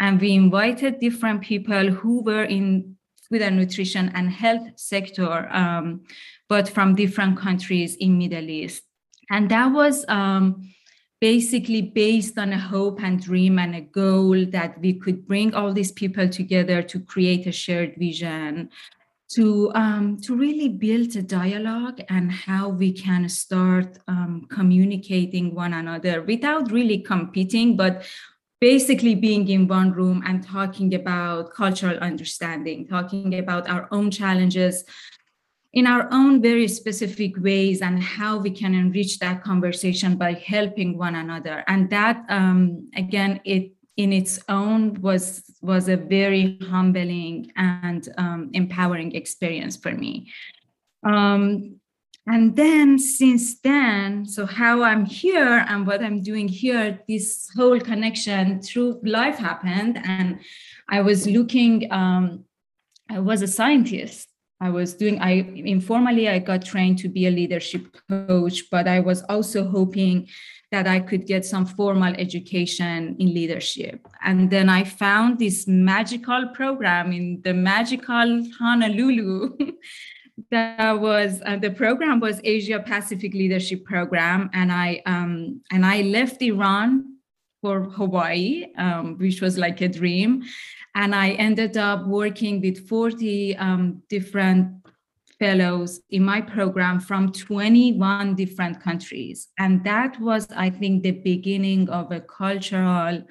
and 0.00 0.20
we 0.20 0.32
invited 0.32 0.98
different 0.98 1.42
people 1.42 1.90
who 1.90 2.22
were 2.22 2.44
in 2.44 2.93
food 3.28 3.42
and 3.42 3.56
nutrition 3.56 4.10
and 4.14 4.30
health 4.30 4.66
sector, 4.76 5.48
um, 5.52 6.02
but 6.48 6.68
from 6.68 6.94
different 6.94 7.38
countries 7.38 7.96
in 7.96 8.18
Middle 8.18 8.48
East. 8.48 8.82
And 9.30 9.50
that 9.50 9.72
was 9.72 10.04
um, 10.08 10.68
basically 11.20 11.80
based 11.80 12.38
on 12.38 12.52
a 12.52 12.58
hope 12.58 13.02
and 13.02 13.22
dream 13.22 13.58
and 13.58 13.74
a 13.74 13.80
goal 13.80 14.44
that 14.46 14.78
we 14.80 14.94
could 14.94 15.26
bring 15.26 15.54
all 15.54 15.72
these 15.72 15.92
people 15.92 16.28
together 16.28 16.82
to 16.82 17.00
create 17.00 17.46
a 17.46 17.52
shared 17.52 17.94
vision 17.96 18.68
to 19.34 19.72
um, 19.74 20.20
to 20.20 20.36
really 20.36 20.68
build 20.68 21.16
a 21.16 21.22
dialogue 21.22 22.00
and 22.08 22.30
how 22.30 22.68
we 22.68 22.92
can 22.92 23.28
start 23.28 23.98
um, 24.06 24.46
communicating 24.50 25.54
one 25.54 25.72
another 25.72 26.22
without 26.22 26.70
really 26.70 26.98
competing 26.98 27.76
but 27.76 28.04
basically 28.64 29.14
being 29.14 29.46
in 29.48 29.68
one 29.68 29.92
room 29.92 30.22
and 30.24 30.42
talking 30.42 30.94
about 30.94 31.52
cultural 31.52 31.98
understanding, 31.98 32.86
talking 32.86 33.38
about 33.38 33.68
our 33.68 33.86
own 33.90 34.10
challenges 34.10 34.84
in 35.74 35.86
our 35.86 36.08
own 36.10 36.40
very 36.40 36.66
specific 36.66 37.32
ways 37.36 37.82
and 37.82 38.02
how 38.02 38.38
we 38.38 38.50
can 38.50 38.74
enrich 38.74 39.18
that 39.18 39.42
conversation 39.42 40.16
by 40.16 40.32
helping 40.32 40.96
one 40.96 41.14
another. 41.14 41.62
And 41.66 41.90
that, 41.90 42.24
um, 42.30 42.88
again, 42.96 43.38
it 43.44 43.72
in 43.98 44.14
its 44.14 44.40
own 44.48 44.94
was 45.02 45.42
was 45.60 45.90
a 45.90 45.98
very 45.98 46.58
humbling 46.70 47.52
and 47.56 48.08
um, 48.16 48.50
empowering 48.54 49.14
experience 49.14 49.76
for 49.76 49.92
me. 49.92 50.32
Um, 51.02 51.80
and 52.26 52.56
then 52.56 52.98
since 52.98 53.60
then 53.60 54.24
so 54.24 54.46
how 54.46 54.82
i'm 54.82 55.04
here 55.04 55.64
and 55.68 55.86
what 55.86 56.02
i'm 56.02 56.22
doing 56.22 56.48
here 56.48 56.98
this 57.06 57.50
whole 57.56 57.78
connection 57.78 58.60
through 58.62 59.00
life 59.04 59.36
happened. 59.36 60.00
And 60.04 60.40
i 60.88 61.00
was 61.00 61.26
looking 61.26 61.90
um, 61.92 62.44
i 63.10 63.18
was 63.18 63.42
a 63.42 63.48
scientist. 63.48 64.28
I 64.60 64.70
was 64.70 64.94
doing 64.94 65.20
i 65.20 65.32
informally 65.56 66.28
i 66.28 66.38
got 66.38 66.64
trained 66.64 66.98
to 67.00 67.08
be 67.08 67.26
a 67.26 67.30
leadership 67.30 67.94
coach 68.08 68.70
but 68.70 68.88
i 68.88 69.00
was 69.00 69.22
also 69.28 69.68
hoping 69.68 70.28
that 70.70 70.86
i 70.86 71.00
could 71.00 71.26
get 71.26 71.44
some 71.44 71.66
formal 71.66 72.14
education 72.16 73.16
in 73.18 73.34
leadership. 73.34 74.06
And 74.22 74.50
then 74.50 74.70
i 74.70 74.84
found 74.84 75.38
this 75.38 75.66
magical 75.66 76.48
program 76.54 77.12
in 77.12 77.42
the 77.44 77.52
magical 77.52 78.46
honolulu 78.58 79.56
that 80.50 81.00
was 81.00 81.42
uh, 81.46 81.56
the 81.56 81.70
program 81.70 82.20
was 82.20 82.40
Asia 82.42 82.80
Pacific 82.80 83.34
Leadership 83.34 83.84
Program, 83.84 84.50
and 84.52 84.72
I 84.72 85.02
um, 85.06 85.60
and 85.70 85.86
I 85.86 86.02
left 86.02 86.42
Iran 86.42 87.18
for 87.62 87.84
Hawaii, 87.84 88.66
um, 88.76 89.16
which 89.18 89.40
was 89.40 89.56
like 89.56 89.80
a 89.80 89.88
dream, 89.88 90.42
and 90.94 91.14
I 91.14 91.30
ended 91.32 91.76
up 91.76 92.06
working 92.06 92.60
with 92.60 92.88
40 92.88 93.56
um, 93.56 94.02
different 94.08 94.68
fellows 95.38 96.00
in 96.10 96.24
my 96.24 96.40
program 96.40 97.00
from 97.00 97.32
21 97.32 98.34
different 98.34 98.80
countries, 98.80 99.48
and 99.58 99.84
that 99.84 100.20
was, 100.20 100.48
I 100.56 100.70
think, 100.70 101.04
the 101.04 101.12
beginning 101.12 101.88
of 101.90 102.10
a 102.10 102.20
cultural 102.20 103.22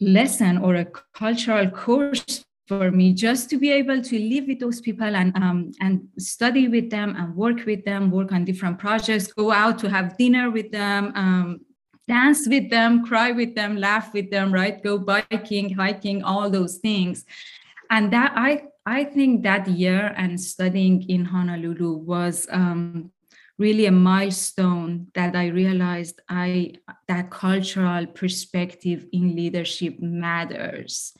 lesson 0.00 0.58
or 0.58 0.76
a 0.76 0.86
cultural 1.14 1.68
course 1.70 2.44
for 2.66 2.90
me 2.90 3.12
just 3.12 3.50
to 3.50 3.58
be 3.58 3.70
able 3.70 4.00
to 4.00 4.18
live 4.18 4.46
with 4.46 4.58
those 4.58 4.80
people 4.80 5.14
and 5.16 5.36
um, 5.36 5.72
and 5.80 6.08
study 6.18 6.68
with 6.68 6.90
them 6.90 7.14
and 7.16 7.36
work 7.36 7.64
with 7.66 7.84
them 7.84 8.10
work 8.10 8.32
on 8.32 8.44
different 8.44 8.78
projects 8.78 9.26
go 9.32 9.52
out 9.52 9.78
to 9.78 9.88
have 9.88 10.16
dinner 10.16 10.50
with 10.50 10.70
them 10.72 11.12
um, 11.14 11.60
dance 12.08 12.48
with 12.48 12.70
them 12.70 13.04
cry 13.04 13.32
with 13.32 13.54
them 13.54 13.76
laugh 13.76 14.12
with 14.14 14.30
them 14.30 14.52
right? 14.52 14.82
Go 14.82 14.98
biking 14.98 15.74
hiking 15.74 16.22
all 16.22 16.50
those 16.50 16.78
things. 16.78 17.24
And 17.90 18.12
that 18.12 18.32
i 18.34 18.64
i 18.86 19.04
think 19.04 19.42
that 19.42 19.68
year 19.68 20.14
and 20.16 20.40
studying 20.40 21.02
in 21.08 21.24
honolulu 21.24 21.96
was 21.96 22.46
um, 22.50 23.10
really 23.58 23.86
a 23.86 23.92
milestone 23.92 25.06
that 25.14 25.36
i 25.36 25.46
realized 25.46 26.20
i 26.28 26.72
that 27.08 27.30
cultural 27.30 28.06
perspective 28.06 29.06
in 29.12 29.36
leadership 29.36 30.00
matters 30.00 31.12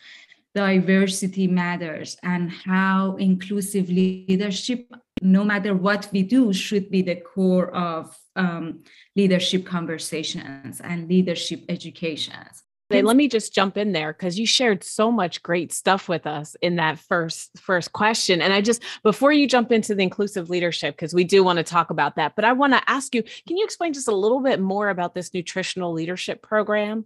diversity 0.54 1.46
matters 1.48 2.16
and 2.22 2.50
how 2.50 3.16
inclusive 3.16 3.88
leadership 3.88 4.88
no 5.22 5.42
matter 5.42 5.74
what 5.74 6.08
we 6.12 6.22
do 6.22 6.52
should 6.52 6.90
be 6.90 7.02
the 7.02 7.16
core 7.16 7.74
of 7.74 8.16
um, 8.36 8.82
leadership 9.16 9.64
conversations 9.64 10.80
and 10.80 11.08
leadership 11.08 11.64
educations. 11.68 12.62
Let 12.90 13.16
me 13.16 13.28
just 13.28 13.54
jump 13.54 13.76
in 13.76 13.92
there 13.92 14.12
because 14.12 14.38
you 14.38 14.46
shared 14.46 14.84
so 14.84 15.10
much 15.10 15.42
great 15.42 15.72
stuff 15.72 16.08
with 16.08 16.26
us 16.26 16.54
in 16.60 16.76
that 16.76 16.98
first 16.98 17.58
first 17.58 17.92
question. 17.92 18.40
And 18.40 18.52
i 18.52 18.60
just 18.60 18.82
before 19.02 19.32
you 19.32 19.48
jump 19.48 19.72
into 19.72 19.94
the 19.94 20.02
inclusive 20.02 20.50
leadership 20.50 20.94
because 20.94 21.14
we 21.14 21.24
do 21.24 21.42
want 21.42 21.56
to 21.56 21.64
talk 21.64 21.90
about 21.90 22.16
that 22.16 22.36
but 22.36 22.44
i 22.44 22.52
want 22.52 22.72
to 22.74 22.90
ask 22.90 23.14
you 23.14 23.22
can 23.48 23.56
you 23.56 23.64
explain 23.64 23.92
just 23.92 24.06
a 24.06 24.14
little 24.14 24.40
bit 24.40 24.60
more 24.60 24.90
about 24.90 25.14
this 25.14 25.32
nutritional 25.34 25.92
leadership 25.92 26.42
program 26.42 27.04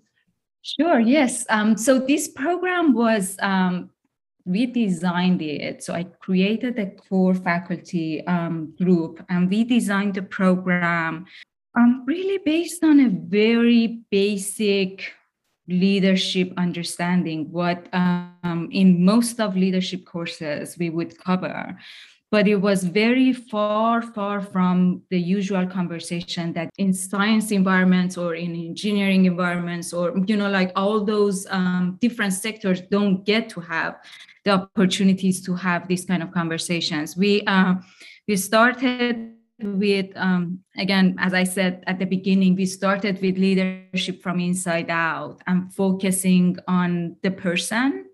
sure 0.62 1.00
yes 1.00 1.47
um, 1.49 1.77
so 1.77 1.99
this 1.99 2.29
program 2.29 2.93
was 2.93 3.37
um, 3.41 3.91
we 4.45 4.67
designed 4.67 5.43
it 5.43 5.83
so 5.83 5.95
i 5.95 6.03
created 6.05 6.79
a 6.79 6.87
core 6.87 7.35
faculty 7.35 8.27
um, 8.27 8.75
group 8.79 9.25
and 9.29 9.50
we 9.50 9.65
designed 9.65 10.15
the 10.15 10.23
program 10.23 11.27
um, 11.77 12.05
really 12.07 12.38
based 12.45 12.83
on 12.83 13.00
a 13.00 13.09
very 13.09 14.00
basic 14.11 15.12
leadership 15.69 16.53
understanding, 16.57 17.53
what 17.53 17.87
um, 17.93 18.69
in 18.73 19.05
most 19.05 19.38
of 19.38 19.57
leadership 19.57 20.05
courses 20.05 20.77
we 20.79 20.91
would 20.91 21.19
cover. 21.19 21.79
But 22.31 22.47
it 22.47 22.57
was 22.57 22.85
very 22.85 23.33
far, 23.33 24.03
far 24.03 24.43
from 24.43 25.03
the 25.09 25.19
usual 25.19 25.67
conversation 25.67 26.53
that 26.53 26.69
in 26.77 26.93
science 26.93 27.51
environments 27.51 28.19
or 28.19 28.35
in 28.35 28.55
engineering 28.55 29.25
environments, 29.25 29.95
or, 29.95 30.15
you 30.27 30.37
know, 30.37 30.51
like 30.51 30.71
all 30.77 31.05
those 31.05 31.47
um, 31.49 31.97
different 32.03 32.35
sectors 32.35 32.83
don't 32.83 33.25
get 33.25 33.49
to 33.51 33.61
have 33.61 33.97
the 34.45 34.51
opportunities 34.51 35.41
to 35.47 35.55
have 35.55 35.89
these 35.89 36.05
kind 36.05 36.23
of 36.23 36.31
conversations. 36.31 37.17
We, 37.17 37.43
uh, 37.47 37.77
we 38.27 38.37
started 38.37 39.35
with 39.61 40.07
um, 40.15 40.61
again 40.77 41.17
as 41.19 41.35
i 41.35 41.43
said 41.43 41.83
at 41.87 41.99
the 41.99 42.05
beginning 42.05 42.55
we 42.55 42.65
started 42.65 43.21
with 43.21 43.37
leadership 43.37 44.23
from 44.23 44.39
inside 44.39 44.89
out 44.89 45.43
and 45.47 45.75
focusing 45.75 46.57
on 46.69 47.17
the 47.23 47.31
person 47.31 48.07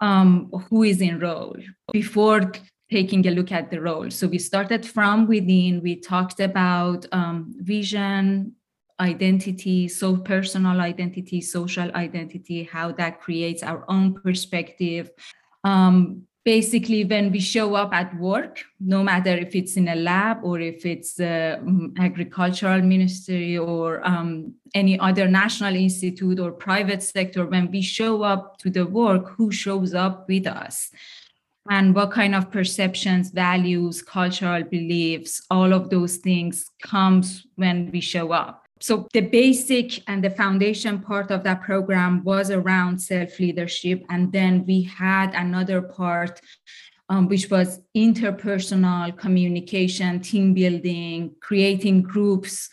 um, 0.00 0.50
who 0.68 0.82
is 0.82 1.00
in 1.00 1.18
role 1.18 1.56
before 1.92 2.52
taking 2.92 3.26
a 3.26 3.30
look 3.30 3.50
at 3.50 3.70
the 3.70 3.80
role. 3.80 4.10
So 4.10 4.26
we 4.28 4.38
started 4.38 4.82
from 4.94 5.26
within 5.26 5.80
we 5.82 5.94
talked 5.96 6.40
about 6.40 7.00
um, 7.12 7.36
vision 7.56 8.52
identity 9.00 9.88
so 9.88 10.08
personal 10.16 10.78
identity 10.92 11.40
social 11.40 11.88
identity 12.06 12.58
how 12.74 12.92
that 13.00 13.20
creates 13.24 13.62
our 13.62 13.80
own 13.88 14.06
perspective. 14.14 15.10
Um, 15.64 15.94
basically 16.44 17.04
when 17.04 17.30
we 17.30 17.40
show 17.40 17.68
up 17.82 17.92
at 17.94 18.08
work 18.18 18.54
no 18.80 19.00
matter 19.10 19.34
if 19.46 19.54
it's 19.54 19.76
in 19.76 19.88
a 19.88 19.94
lab 19.94 20.36
or 20.42 20.58
if 20.60 20.84
it's 20.84 21.14
the 21.14 21.36
uh, 21.62 22.02
agricultural 22.02 22.82
ministry 22.82 23.56
or 23.56 24.06
um, 24.12 24.52
any 24.74 24.98
other 24.98 25.28
national 25.28 25.74
institute 25.74 26.38
or 26.40 26.50
private 26.50 27.02
sector 27.02 27.46
when 27.46 27.70
we 27.70 27.80
show 27.80 28.22
up 28.22 28.58
to 28.58 28.68
the 28.70 28.84
work 28.84 29.24
who 29.36 29.52
shows 29.52 29.94
up 29.94 30.28
with 30.28 30.46
us 30.46 30.90
and 31.70 31.94
what 31.94 32.10
kind 32.10 32.34
of 32.34 32.50
perceptions 32.50 33.30
values 33.30 34.02
cultural 34.02 34.64
beliefs 34.64 35.42
all 35.50 35.72
of 35.72 35.90
those 35.90 36.16
things 36.16 36.64
comes 36.82 37.46
when 37.56 37.90
we 37.92 38.00
show 38.00 38.32
up. 38.32 38.66
So 38.80 39.06
the 39.12 39.20
basic 39.20 40.02
and 40.08 40.24
the 40.24 40.30
foundation 40.30 40.98
part 40.98 41.30
of 41.30 41.44
that 41.44 41.62
program 41.62 42.24
was 42.24 42.50
around 42.50 42.98
self 42.98 43.38
leadership 43.38 44.02
and 44.10 44.32
then 44.32 44.64
we 44.66 44.82
had 44.82 45.34
another 45.34 45.80
part 45.82 46.40
um, 47.08 47.28
which 47.28 47.50
was 47.50 47.80
interpersonal 47.96 49.16
communication 49.16 50.20
team 50.20 50.54
building 50.54 51.34
creating 51.40 52.02
groups 52.02 52.70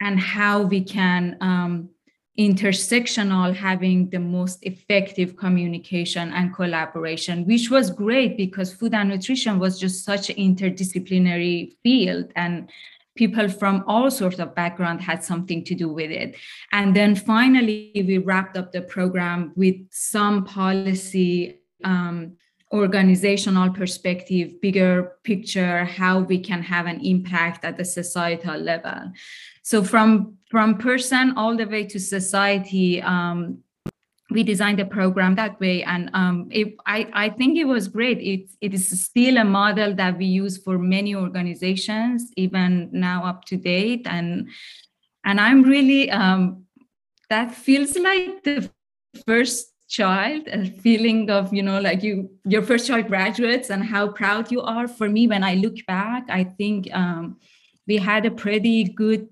and 0.00 0.18
how 0.18 0.62
we 0.62 0.82
can 0.82 1.36
um, 1.40 1.90
intersectional 2.38 3.54
having 3.54 4.08
the 4.08 4.18
most 4.18 4.58
effective 4.62 5.36
communication 5.36 6.32
and 6.32 6.54
collaboration 6.54 7.44
which 7.46 7.70
was 7.70 7.90
great 7.90 8.38
because 8.38 8.72
food 8.72 8.94
and 8.94 9.10
nutrition 9.10 9.58
was 9.58 9.78
just 9.78 10.02
such 10.02 10.30
an 10.30 10.36
interdisciplinary 10.36 11.76
field 11.82 12.32
and 12.34 12.70
people 13.16 13.48
from 13.48 13.84
all 13.86 14.10
sorts 14.10 14.38
of 14.38 14.54
background 14.54 15.00
had 15.00 15.22
something 15.22 15.62
to 15.64 15.74
do 15.74 15.88
with 15.88 16.10
it. 16.10 16.34
And 16.72 16.96
then 16.96 17.14
finally 17.14 17.92
we 17.94 18.18
wrapped 18.18 18.56
up 18.56 18.72
the 18.72 18.82
program 18.82 19.52
with 19.54 19.76
some 19.90 20.44
policy 20.44 21.58
um, 21.84 22.36
organizational 22.72 23.70
perspective 23.70 24.58
bigger 24.62 25.12
picture 25.24 25.84
how 25.84 26.20
we 26.20 26.38
can 26.38 26.62
have 26.62 26.86
an 26.86 27.04
impact 27.04 27.66
at 27.66 27.76
the 27.76 27.84
societal 27.84 28.56
level 28.56 29.12
so 29.62 29.82
from 29.82 30.36
from 30.50 30.76
person 30.76 31.34
all 31.36 31.56
the 31.56 31.66
way 31.66 31.84
to 31.84 31.98
society 31.98 33.00
um, 33.02 33.58
we 34.30 34.42
designed 34.42 34.78
the 34.78 34.86
program 34.86 35.34
that 35.34 35.60
way. 35.60 35.82
And 35.82 36.08
um, 36.14 36.48
it, 36.50 36.74
I, 36.86 37.06
I 37.12 37.28
think 37.28 37.58
it 37.58 37.64
was 37.64 37.86
great. 37.86 38.18
It, 38.18 38.48
it 38.62 38.72
is 38.72 38.88
still 39.04 39.36
a 39.36 39.44
model 39.44 39.94
that 39.96 40.16
we 40.16 40.24
use 40.24 40.56
for 40.56 40.78
many 40.78 41.14
organizations 41.14 42.30
even 42.38 42.88
now 42.92 43.26
up 43.26 43.44
to 43.46 43.58
date. 43.58 44.06
And 44.06 44.48
and 45.24 45.40
i'm 45.40 45.62
really 45.62 46.10
um, 46.10 46.64
that 47.30 47.54
feels 47.54 47.96
like 47.96 48.42
the 48.44 48.70
first 49.26 49.68
child 49.88 50.48
a 50.48 50.64
feeling 50.64 51.30
of 51.30 51.52
you 51.52 51.62
know 51.62 51.78
like 51.78 52.02
you 52.02 52.30
your 52.46 52.62
first 52.62 52.86
child 52.86 53.08
graduates 53.08 53.68
and 53.68 53.84
how 53.84 54.08
proud 54.08 54.50
you 54.50 54.62
are. 54.62 54.88
For 54.88 55.08
me 55.08 55.26
when 55.26 55.44
i 55.44 55.54
look 55.54 55.76
back 55.86 56.24
i 56.28 56.44
think 56.44 56.88
um, 56.94 57.36
we 57.86 57.96
had 57.98 58.24
a 58.24 58.30
pretty 58.30 58.84
good 58.84 59.28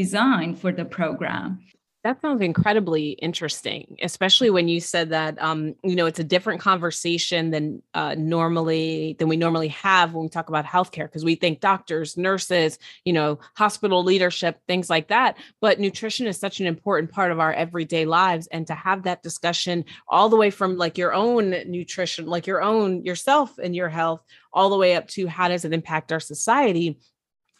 design 0.00 0.54
for 0.54 0.72
the 0.72 0.84
program 0.84 1.58
that 2.06 2.20
sounds 2.22 2.40
incredibly 2.40 3.10
interesting, 3.10 3.96
especially 4.00 4.48
when 4.48 4.68
you 4.68 4.78
said 4.78 5.10
that 5.10 5.42
um, 5.42 5.74
you 5.82 5.96
know 5.96 6.06
it's 6.06 6.20
a 6.20 6.24
different 6.24 6.60
conversation 6.60 7.50
than 7.50 7.82
uh, 7.94 8.14
normally 8.16 9.16
than 9.18 9.26
we 9.26 9.36
normally 9.36 9.68
have 9.68 10.14
when 10.14 10.22
we 10.22 10.28
talk 10.28 10.48
about 10.48 10.64
healthcare 10.64 11.06
because 11.06 11.24
we 11.24 11.34
think 11.34 11.58
doctors, 11.58 12.16
nurses, 12.16 12.78
you 13.04 13.12
know, 13.12 13.40
hospital 13.56 14.04
leadership, 14.04 14.60
things 14.68 14.88
like 14.88 15.08
that. 15.08 15.36
But 15.60 15.80
nutrition 15.80 16.28
is 16.28 16.38
such 16.38 16.60
an 16.60 16.66
important 16.66 17.10
part 17.10 17.32
of 17.32 17.40
our 17.40 17.52
everyday 17.52 18.04
lives, 18.04 18.46
and 18.52 18.68
to 18.68 18.74
have 18.76 19.02
that 19.02 19.24
discussion 19.24 19.84
all 20.06 20.28
the 20.28 20.36
way 20.36 20.50
from 20.50 20.76
like 20.76 20.96
your 20.96 21.12
own 21.12 21.50
nutrition, 21.66 22.26
like 22.26 22.46
your 22.46 22.62
own 22.62 23.04
yourself 23.04 23.58
and 23.58 23.74
your 23.74 23.88
health, 23.88 24.22
all 24.52 24.70
the 24.70 24.78
way 24.78 24.94
up 24.94 25.08
to 25.08 25.26
how 25.26 25.48
does 25.48 25.64
it 25.64 25.72
impact 25.72 26.12
our 26.12 26.20
society 26.20 27.00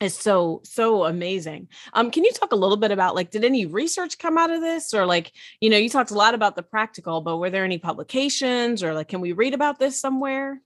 is 0.00 0.14
so 0.14 0.60
so 0.62 1.04
amazing 1.04 1.68
um 1.94 2.10
can 2.10 2.22
you 2.22 2.32
talk 2.32 2.52
a 2.52 2.56
little 2.56 2.76
bit 2.76 2.90
about 2.90 3.14
like 3.14 3.30
did 3.30 3.44
any 3.44 3.64
research 3.64 4.18
come 4.18 4.36
out 4.36 4.50
of 4.50 4.60
this 4.60 4.92
or 4.92 5.06
like 5.06 5.32
you 5.60 5.70
know 5.70 5.78
you 5.78 5.88
talked 5.88 6.10
a 6.10 6.14
lot 6.14 6.34
about 6.34 6.54
the 6.54 6.62
practical 6.62 7.22
but 7.22 7.38
were 7.38 7.48
there 7.48 7.64
any 7.64 7.78
publications 7.78 8.82
or 8.82 8.92
like 8.92 9.08
can 9.08 9.20
we 9.20 9.32
read 9.32 9.54
about 9.54 9.78
this 9.78 9.98
somewhere 9.98 10.60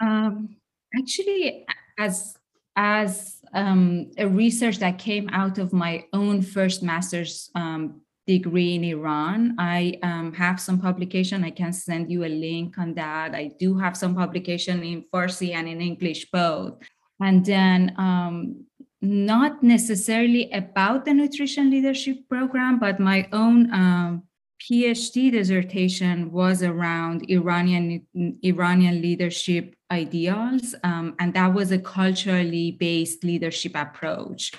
um 0.00 0.56
actually 0.98 1.66
as 1.98 2.38
as 2.76 3.42
um, 3.54 4.10
a 4.16 4.26
research 4.26 4.78
that 4.78 4.98
came 4.98 5.28
out 5.30 5.58
of 5.58 5.72
my 5.72 6.04
own 6.12 6.42
first 6.42 6.82
master's 6.82 7.50
um, 7.54 8.00
degree 8.26 8.76
in 8.76 8.84
Iran. 8.84 9.56
I 9.58 9.98
um, 10.02 10.32
have 10.34 10.60
some 10.60 10.80
publication. 10.80 11.44
I 11.44 11.50
can 11.50 11.72
send 11.72 12.10
you 12.10 12.24
a 12.24 12.28
link 12.28 12.78
on 12.78 12.94
that. 12.94 13.34
I 13.34 13.50
do 13.58 13.76
have 13.78 13.96
some 13.96 14.14
publication 14.14 14.82
in 14.82 15.04
Farsi 15.12 15.54
and 15.54 15.68
in 15.68 15.80
English 15.80 16.30
both 16.30 16.78
and 17.22 17.46
then 17.46 17.94
um, 17.98 18.64
not 19.00 19.62
necessarily 19.62 20.50
about 20.52 21.04
the 21.04 21.14
nutrition 21.14 21.70
leadership 21.70 22.28
program, 22.28 22.78
but 22.78 23.00
my 23.00 23.28
own 23.32 23.72
um, 23.72 24.24
PhD 24.60 25.32
dissertation 25.32 26.30
was 26.30 26.62
around 26.62 27.28
Iranian 27.28 28.06
Iranian 28.44 29.02
leadership 29.02 29.74
ideals, 29.90 30.74
um, 30.84 31.14
and 31.18 31.34
that 31.34 31.52
was 31.52 31.72
a 31.72 31.78
culturally 31.78 32.72
based 32.72 33.24
leadership 33.24 33.72
approach. 33.74 34.52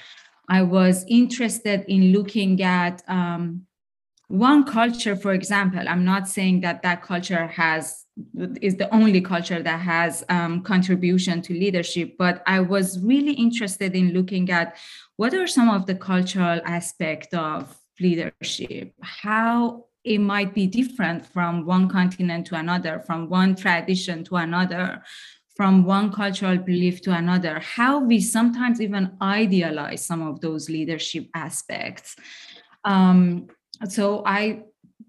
I 0.50 0.62
was 0.62 1.06
interested 1.08 1.86
in 1.88 2.12
looking 2.12 2.62
at 2.62 3.02
um, 3.08 3.66
one 4.28 4.66
culture, 4.66 5.16
for 5.16 5.34
example. 5.34 5.88
I'm 5.88 6.04
not 6.04 6.28
saying 6.28 6.62
that 6.62 6.82
that 6.82 7.02
culture 7.02 7.48
has 7.48 8.03
is 8.62 8.76
the 8.76 8.94
only 8.94 9.22
culture 9.22 9.64
that 9.64 9.80
has 9.80 10.24
um, 10.30 10.62
contribution 10.62 11.42
to 11.42 11.54
leadership 11.54 12.16
but 12.18 12.44
i 12.46 12.60
was 12.60 13.00
really 13.00 13.34
interested 13.34 13.96
in 13.96 14.14
looking 14.14 14.50
at 14.52 14.78
what 15.18 15.34
are 15.34 15.48
some 15.48 15.70
of 15.70 15.86
the 15.86 15.96
cultural 15.96 16.60
aspect 16.66 17.34
of 17.34 17.76
leadership 18.00 18.94
how 19.02 19.86
it 20.04 20.20
might 20.20 20.54
be 20.54 20.68
different 20.68 21.26
from 21.26 21.66
one 21.66 21.88
continent 21.88 22.46
to 22.48 22.56
another, 22.56 23.00
from 23.00 23.30
one 23.30 23.56
tradition 23.56 24.24
to 24.26 24.36
another, 24.36 25.02
from 25.56 25.86
one 25.86 26.12
cultural 26.12 26.58
belief 26.58 27.02
to 27.02 27.12
another, 27.12 27.60
how 27.60 28.00
we 28.00 28.20
sometimes 28.20 28.82
even 28.82 29.16
idealize 29.22 30.06
some 30.06 30.22
of 30.28 30.42
those 30.42 30.70
leadership 30.70 31.28
aspects. 31.36 32.16
Um, 32.84 33.48
so 33.88 34.24
I 34.26 34.64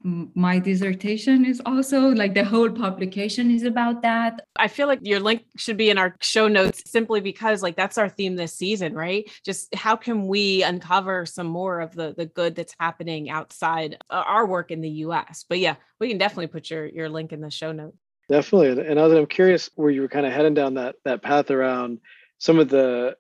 my 0.05 0.59
dissertation 0.59 1.47
is 1.47 1.63
also 1.65 2.09
like 2.11 2.35
the 2.35 2.45
whole 2.45 2.69
publication 2.69 3.51
is 3.51 3.63
about 3.63 4.03
that. 4.03 4.47
I 4.57 4.69
feel 4.69 4.87
like 4.87 4.99
your 5.03 5.19
link 5.19 5.47
should 5.57 5.79
be 5.79 5.89
in 5.89 5.97
our 5.97 6.15
show 6.21 6.47
notes 6.47 6.83
simply 6.85 7.23
because 7.23 7.63
like 7.63 7.75
that's 7.75 7.97
our 7.97 8.11
theme 8.11 8.37
this 8.37 8.53
season, 8.53 8.93
right? 8.95 9.31
Just 9.45 9.75
how 9.75 9.97
can 9.97 10.27
we 10.27 10.63
uncover 10.63 11.25
some 11.25 11.47
more 11.47 11.81
of 11.81 11.95
the 11.95 12.15
the 12.15 12.27
good 12.27 12.55
that's 12.55 12.75
happening 12.79 13.31
outside 13.31 13.97
uh, 14.11 14.23
our 14.27 14.45
work 14.47 14.71
in 14.71 14.83
the 14.83 14.91
US. 14.91 15.47
But 15.49 15.59
yeah, 15.59 15.77
we 15.99 16.09
can 16.09 16.19
definitely 16.19 16.49
put 16.49 16.69
your 16.69 16.85
your 16.87 17.09
link 17.09 17.33
in 17.33 17.41
the 17.41 17.51
show 17.51 17.73
notes. 17.73 17.97
Definitely. 18.29 18.87
And 18.87 19.01
I'm 19.01 19.27
curious 19.27 19.71
where 19.75 19.91
you 19.91 20.03
were 20.03 20.09
kind 20.09 20.27
of 20.27 20.33
heading 20.33 20.55
down 20.55 20.75
that 20.75 20.97
that 21.07 21.23
path 21.23 21.51
around 21.51 22.01
some 22.37 22.59
of 22.59 22.69
the 22.69 23.17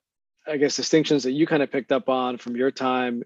I 0.46 0.58
guess 0.58 0.76
distinctions 0.76 1.22
that 1.22 1.32
you 1.32 1.46
kind 1.46 1.62
of 1.62 1.72
picked 1.72 1.92
up 1.92 2.10
on 2.10 2.36
from 2.36 2.56
your 2.56 2.70
time 2.70 3.22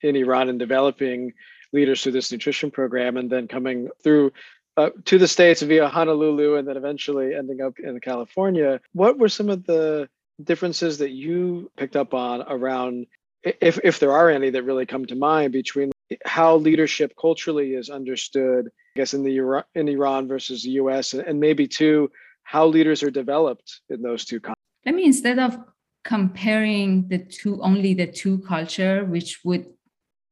in 0.00 0.14
Iran 0.14 0.48
and 0.48 0.60
developing 0.60 1.32
leaders 1.72 2.02
through 2.02 2.12
this 2.12 2.32
nutrition 2.32 2.70
program 2.70 3.16
and 3.16 3.30
then 3.30 3.48
coming 3.48 3.88
through 4.02 4.32
uh, 4.76 4.90
to 5.04 5.18
the 5.18 5.28
states 5.28 5.62
via 5.62 5.88
Honolulu 5.88 6.56
and 6.56 6.66
then 6.66 6.76
eventually 6.76 7.34
ending 7.34 7.60
up 7.60 7.78
in 7.78 8.00
California. 8.00 8.80
What 8.92 9.18
were 9.18 9.28
some 9.28 9.50
of 9.50 9.66
the 9.66 10.08
differences 10.42 10.98
that 10.98 11.10
you 11.10 11.70
picked 11.76 11.96
up 11.96 12.14
on 12.14 12.42
around 12.42 13.06
if 13.42 13.78
if 13.84 13.98
there 13.98 14.12
are 14.12 14.30
any 14.30 14.50
that 14.50 14.62
really 14.62 14.86
come 14.86 15.06
to 15.06 15.14
mind 15.14 15.52
between 15.52 15.90
how 16.24 16.56
leadership 16.56 17.14
culturally 17.20 17.74
is 17.74 17.90
understood 17.90 18.68
I 18.96 19.00
guess 19.00 19.14
in 19.14 19.22
the 19.22 19.64
in 19.74 19.88
Iran 19.88 20.28
versus 20.28 20.62
the 20.62 20.70
US 20.82 21.14
and 21.14 21.40
maybe 21.40 21.66
too 21.66 22.10
how 22.42 22.66
leaders 22.66 23.02
are 23.02 23.10
developed 23.10 23.80
in 23.90 24.02
those 24.02 24.24
two 24.24 24.40
countries. 24.40 24.56
Let 24.84 24.94
me 24.94 25.04
instead 25.04 25.38
of 25.38 25.58
comparing 26.04 27.06
the 27.08 27.18
two 27.18 27.60
only 27.62 27.94
the 27.94 28.06
two 28.06 28.38
culture 28.38 29.04
which 29.04 29.40
would 29.44 29.66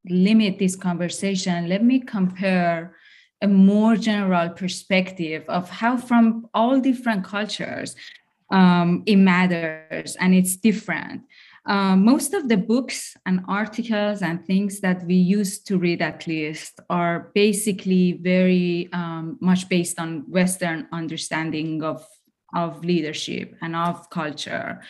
limit 0.08 0.58
this 0.58 0.76
conversation, 0.76 1.68
let 1.68 1.82
me 1.82 2.00
compare 2.00 2.94
a 3.40 3.48
more 3.48 3.96
general 3.96 4.50
perspective 4.50 5.44
of 5.48 5.70
how, 5.70 5.96
from 5.96 6.48
all 6.54 6.80
different 6.80 7.24
cultures, 7.24 7.94
um, 8.50 9.02
it 9.06 9.16
matters 9.16 10.16
and 10.16 10.34
it's 10.34 10.56
different. 10.56 11.22
Uh, 11.66 11.94
most 11.94 12.32
of 12.32 12.48
the 12.48 12.56
books 12.56 13.14
and 13.26 13.44
articles 13.46 14.22
and 14.22 14.44
things 14.46 14.80
that 14.80 15.04
we 15.04 15.14
used 15.14 15.66
to 15.66 15.76
read, 15.76 16.00
at 16.00 16.26
least, 16.26 16.80
are 16.88 17.30
basically 17.34 18.12
very 18.12 18.88
um, 18.92 19.36
much 19.40 19.68
based 19.68 20.00
on 20.00 20.24
Western 20.30 20.88
understanding 20.92 21.82
of 21.82 22.06
of 22.54 22.82
leadership 22.82 23.54
and 23.60 23.76
of 23.76 24.08
culture 24.08 24.80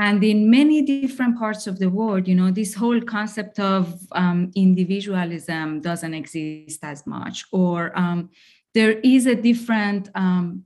and 0.00 0.22
in 0.22 0.48
many 0.48 0.80
different 0.82 1.36
parts 1.36 1.66
of 1.66 1.78
the 1.78 1.90
world 1.90 2.28
you 2.28 2.34
know 2.34 2.50
this 2.50 2.74
whole 2.74 3.00
concept 3.00 3.58
of 3.58 4.00
um, 4.12 4.50
individualism 4.54 5.80
doesn't 5.80 6.14
exist 6.14 6.80
as 6.82 7.06
much 7.06 7.44
or 7.52 7.92
um, 7.98 8.30
there 8.74 8.98
is 9.00 9.26
a 9.26 9.34
different 9.34 10.08
um, 10.14 10.64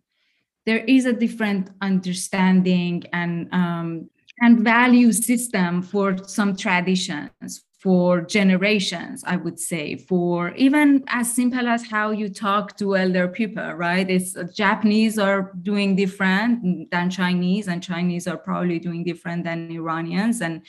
there 0.67 0.85
is 0.85 1.07
a 1.07 1.13
different 1.13 1.71
understanding 1.81 3.03
and 3.13 3.53
um, 3.53 4.09
and 4.41 4.61
value 4.61 5.13
system 5.13 5.83
for 5.83 6.17
some 6.27 6.55
traditions 6.57 7.65
for 7.83 8.21
generations 8.21 9.25
i 9.27 9.37
would 9.37 9.59
say 9.59 9.97
for 9.97 10.51
even 10.55 11.03
as 11.09 11.33
simple 11.33 11.67
as 11.67 11.85
how 11.85 12.11
you 12.11 12.29
talk 12.29 12.77
to 12.77 12.97
elder 12.97 13.27
people 13.27 13.73
right? 13.73 14.09
It's 14.09 14.37
uh, 14.37 14.45
japanese 14.55 15.19
are 15.19 15.53
doing 15.63 15.97
different 15.97 16.91
than 16.91 17.11
chinese 17.11 17.69
and 17.69 17.83
chinese 17.83 18.29
are 18.29 18.37
probably 18.37 18.79
doing 18.79 19.03
different 19.03 19.45
than 19.45 19.71
iranians 19.71 20.41
and 20.41 20.63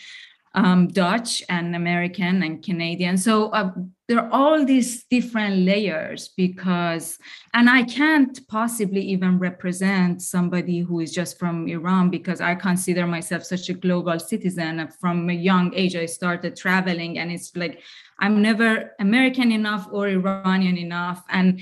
um, 0.56 0.88
Dutch 0.88 1.42
and 1.50 1.76
American 1.76 2.44
and 2.44 2.63
Canadian. 2.63 3.18
So 3.18 3.50
uh, 3.50 3.72
there 4.08 4.20
are 4.20 4.30
all 4.32 4.66
these 4.66 5.06
different 5.06 5.66
layers 5.66 6.30
because, 6.38 7.18
and 7.54 7.70
I 7.70 7.84
can't 7.84 8.39
possibly 8.48 9.02
even 9.02 9.39
represent 9.39 10.22
somebody 10.22 10.80
who 10.80 11.00
is 11.00 11.12
just 11.12 11.39
from 11.39 11.68
Iran 11.68 12.10
because 12.10 12.39
I 12.39 12.54
consider 12.56 13.08
myself 13.08 13.44
such 13.44 13.70
a 13.70 13.74
global 13.74 14.20
citizen. 14.20 14.88
From 15.00 15.30
a 15.30 15.34
young 15.34 15.74
age, 15.74 15.96
I 15.96 16.06
started 16.06 16.56
traveling, 16.56 17.18
and 17.18 17.32
it's 17.32 17.56
like 17.56 17.82
I'm 18.20 18.42
never 18.42 18.92
American 19.00 19.52
enough 19.52 19.88
or 19.92 20.08
Iranian 20.08 20.78
enough. 20.78 21.24
And 21.30 21.62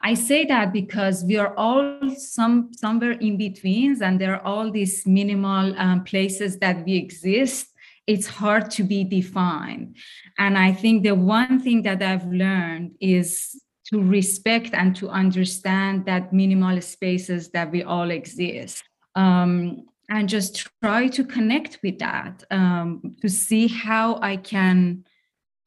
I 0.00 0.14
say 0.14 0.46
that 0.46 0.72
because 0.72 1.24
we 1.24 1.36
are 1.36 1.54
all 1.56 1.98
some 2.16 2.72
somewhere 2.72 3.12
in 3.12 3.36
betweens, 3.36 4.00
and 4.00 4.18
there 4.18 4.36
are 4.36 4.46
all 4.46 4.70
these 4.70 5.06
minimal 5.06 5.78
um, 5.78 6.04
places 6.04 6.58
that 6.60 6.86
we 6.86 6.96
exist 6.96 7.69
it's 8.10 8.26
hard 8.26 8.72
to 8.72 8.82
be 8.82 9.04
defined. 9.04 9.96
And 10.36 10.58
I 10.58 10.72
think 10.72 11.04
the 11.04 11.14
one 11.14 11.60
thing 11.60 11.82
that 11.82 12.02
I've 12.02 12.26
learned 12.26 12.96
is 13.00 13.54
to 13.86 14.02
respect 14.02 14.74
and 14.74 14.96
to 14.96 15.08
understand 15.08 16.06
that 16.06 16.32
minimal 16.32 16.80
spaces 16.80 17.50
that 17.50 17.70
we 17.70 17.84
all 17.84 18.10
exist. 18.10 18.82
Um, 19.14 19.86
and 20.08 20.28
just 20.28 20.68
try 20.82 21.06
to 21.06 21.22
connect 21.22 21.78
with 21.84 22.00
that 22.00 22.42
um, 22.50 23.14
to 23.22 23.28
see 23.28 23.68
how 23.68 24.18
I 24.20 24.38
can 24.38 25.04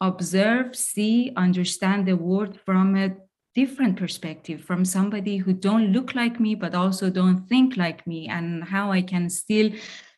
observe, 0.02 0.76
see, 0.76 1.32
understand 1.38 2.06
the 2.06 2.18
world 2.18 2.60
from 2.66 2.98
a 2.98 3.16
different 3.56 3.96
perspective, 3.96 4.66
from 4.66 4.84
somebody 4.84 5.38
who 5.38 5.54
don't 5.54 5.94
look 5.94 6.14
like 6.14 6.42
me, 6.42 6.56
but 6.56 6.76
also 6.76 7.10
don't 7.10 7.48
think 7.48 7.78
like 7.78 8.06
me, 8.06 8.28
and 8.28 8.66
how 8.66 8.92
I 8.92 9.02
can 9.02 9.30
still 9.30 9.72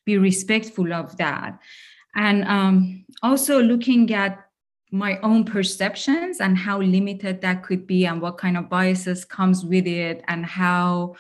be 0.05 0.17
respectful 0.17 0.91
of 0.91 1.17
that 1.17 1.59
and 2.15 2.43
um, 2.45 3.05
also 3.21 3.61
looking 3.61 4.13
at 4.13 4.45
my 4.91 5.19
own 5.19 5.43
perceptions 5.43 6.39
and 6.39 6.57
how 6.57 6.79
limited 6.79 7.41
that 7.41 7.63
could 7.63 7.85
be 7.85 8.05
and 8.05 8.21
what 8.21 8.37
kind 8.37 8.55
of 8.55 8.69
biases 8.69 9.25
comes 9.25 9.65
with 9.65 9.85
it 9.87 10.23
and 10.27 10.45
how 10.45 11.15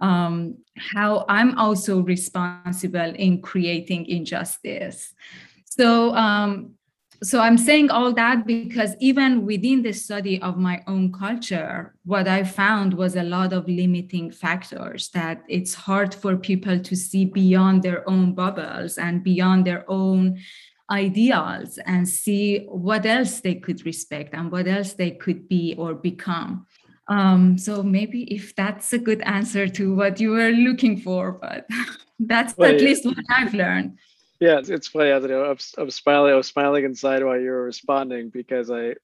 um, 0.00 0.56
how 0.78 1.26
i'm 1.28 1.58
also 1.58 2.00
responsible 2.00 3.12
in 3.16 3.42
creating 3.42 4.06
injustice. 4.06 5.12
So 5.66 6.14
um, 6.14 6.74
so 7.22 7.40
i'm 7.40 7.58
saying 7.58 7.90
all 7.90 8.12
that 8.12 8.46
because 8.46 8.94
even 9.00 9.44
within 9.44 9.82
the 9.82 9.92
study 9.92 10.40
of 10.42 10.56
my 10.56 10.82
own 10.86 11.12
culture 11.12 11.94
what 12.04 12.26
i 12.26 12.42
found 12.42 12.94
was 12.94 13.16
a 13.16 13.22
lot 13.22 13.52
of 13.52 13.68
limiting 13.68 14.30
factors 14.30 15.10
that 15.10 15.42
it's 15.48 15.74
hard 15.74 16.14
for 16.14 16.36
people 16.36 16.78
to 16.80 16.96
see 16.96 17.24
beyond 17.24 17.82
their 17.82 18.08
own 18.08 18.34
bubbles 18.34 18.98
and 18.98 19.22
beyond 19.22 19.66
their 19.66 19.84
own 19.90 20.38
ideals 20.90 21.78
and 21.86 22.08
see 22.08 22.66
what 22.66 23.06
else 23.06 23.40
they 23.40 23.54
could 23.54 23.84
respect 23.86 24.34
and 24.34 24.50
what 24.50 24.66
else 24.66 24.94
they 24.94 25.12
could 25.12 25.48
be 25.48 25.74
or 25.78 25.94
become. 25.94 26.66
Um, 27.08 27.58
so 27.58 27.82
maybe 27.82 28.22
if 28.34 28.54
that's 28.54 28.92
a 28.92 28.98
good 28.98 29.20
answer 29.22 29.68
to 29.68 29.94
what 29.94 30.20
you 30.20 30.30
were 30.30 30.50
looking 30.50 31.00
for 31.00 31.32
but 31.32 31.66
that's 32.20 32.56
well, 32.56 32.72
at 32.72 32.80
least 32.80 33.04
what 33.04 33.16
i've 33.30 33.52
learned 33.52 33.98
yeah, 34.40 34.60
it's, 34.64 34.88
funny. 34.88 35.10
I 35.10 35.18
was, 35.18 35.74
I'm, 35.76 35.90
smiling. 35.90 36.32
I 36.32 36.36
was 36.36 36.46
smiling 36.46 36.84
inside 36.84 37.22
while 37.22 37.38
you 37.38 37.50
were 37.50 37.64
responding 37.64 38.30
because 38.30 38.70
I, 38.70 38.94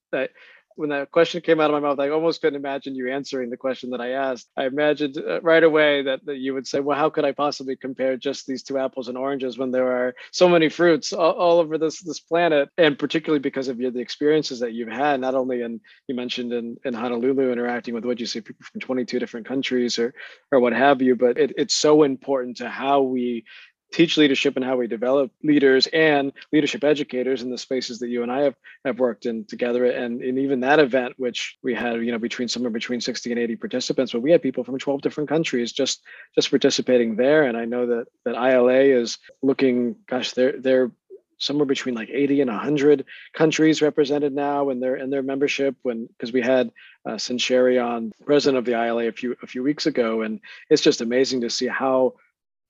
when 0.77 0.90
that 0.90 1.11
question 1.11 1.40
came 1.40 1.61
out 1.61 1.70
of 1.70 1.75
my 1.75 1.88
mouth, 1.88 1.99
I 1.99 2.11
almost 2.11 2.40
couldn't 2.40 2.59
imagine 2.59 2.94
you 2.94 3.11
answering 3.11 3.51
the 3.51 3.57
question 3.57 3.90
that 3.90 4.01
I 4.01 4.11
asked. 4.11 4.49
I 4.57 4.66
imagined 4.66 5.18
uh, 5.18 5.40
right 5.40 5.62
away 5.62 6.03
that, 6.03 6.25
that 6.27 6.37
you 6.37 6.55
would 6.55 6.66
say, 6.66 6.81
"Well, 6.81 6.96
how 6.96 7.11
could 7.11 7.25
I 7.25 7.33
possibly 7.33 7.77
compare 7.77 8.16
just 8.16 8.46
these 8.46 8.62
two 8.62 8.79
apples 8.79 9.09
and 9.09 9.16
oranges 9.18 9.59
when 9.59 9.70
there 9.70 9.90
are 9.90 10.14
so 10.33 10.49
many 10.49 10.68
fruits 10.68 11.12
all, 11.12 11.33
all 11.33 11.59
over 11.59 11.79
this 11.79 12.01
this 12.01 12.20
planet?" 12.20 12.68
And 12.79 12.99
particularly 12.99 13.40
because 13.40 13.68
of 13.68 13.81
your, 13.81 13.90
the 13.90 14.01
experiences 14.01 14.61
that 14.61 14.72
you've 14.72 14.88
had, 14.88 15.20
not 15.20 15.35
only 15.35 15.62
in 15.62 15.81
you 16.09 16.14
mentioned 16.14 16.53
in, 16.53 16.77
in 16.85 16.94
Honolulu 16.94 17.51
interacting 17.51 17.94
with 17.94 18.05
what 18.05 18.20
you 18.20 18.27
say 18.27 18.40
people 18.42 18.66
from 18.70 18.81
22 18.81 19.18
different 19.18 19.46
countries 19.46 19.99
or 19.99 20.14
or 20.53 20.61
what 20.61 20.75
have 20.75 21.01
you, 21.01 21.16
but 21.16 21.38
it, 21.38 21.53
it's 21.57 21.75
so 21.75 22.03
important 22.03 22.59
to 22.59 22.68
how 22.68 23.03
we 23.03 23.44
teach 23.92 24.16
leadership 24.16 24.57
and 24.57 24.64
how 24.64 24.77
we 24.77 24.87
develop 24.87 25.31
leaders 25.42 25.87
and 25.88 26.33
leadership 26.53 26.85
educators 26.85 27.42
in 27.42 27.51
the 27.51 27.59
spaces 27.59 27.99
that 28.01 28.09
you 28.09 28.22
and 28.22 28.33
I 28.33 28.42
have, 28.42 28.55
have 28.85 28.99
worked 28.99 29.27
in 29.27 29.44
together. 29.44 29.87
And 29.87 30.22
in 30.22 30.38
even 30.38 30.61
that 30.61 30.79
event, 30.79 31.14
which 31.16 31.57
we 31.62 31.75
had, 31.75 32.05
you 32.05 32.12
know, 32.12 32.18
between 32.18 32.49
somewhere 32.49 32.70
between 32.70 33.01
60 33.01 33.31
and 33.31 33.40
80 33.40 33.57
participants, 33.57 34.12
but 34.12 34.22
we 34.22 34.33
had 34.33 34.42
people 34.42 34.64
from 34.64 34.79
12 34.79 35.01
different 35.01 35.29
countries 35.29 35.72
just 35.72 36.03
just 36.35 36.51
participating 36.51 37.16
there. 37.16 37.44
And 37.44 37.57
I 37.57 37.64
know 37.64 37.87
that 37.87 38.07
that 38.25 38.35
ILA 38.35 39.01
is 39.01 39.18
looking, 39.42 39.96
gosh, 40.07 40.33
they're 40.33 40.61
they're 40.61 40.90
somewhere 41.38 41.66
between 41.66 41.94
like 41.94 42.09
80 42.11 42.40
and 42.42 42.51
100 42.51 43.05
countries 43.35 43.83
represented 43.83 44.35
now 44.35 44.70
in 44.70 44.81
their 44.81 44.96
in 44.96 45.11
their 45.11 45.22
membership 45.22 45.77
when 45.83 46.07
because 46.07 46.33
we 46.33 46.40
had 46.40 46.70
uh, 47.05 47.18
Cynthia 47.18 47.59
Cherrey 47.59 47.85
on 47.85 48.12
president 48.25 48.59
of 48.59 48.64
the 48.64 48.72
ILA 48.72 49.09
a 49.09 49.12
few 49.12 49.37
a 49.42 49.46
few 49.46 49.62
weeks 49.62 49.87
ago 49.87 50.22
and 50.22 50.40
it's 50.70 50.83
just 50.83 51.03
amazing 51.03 51.42
to 51.42 51.51
see 51.51 51.66
how 51.66 52.14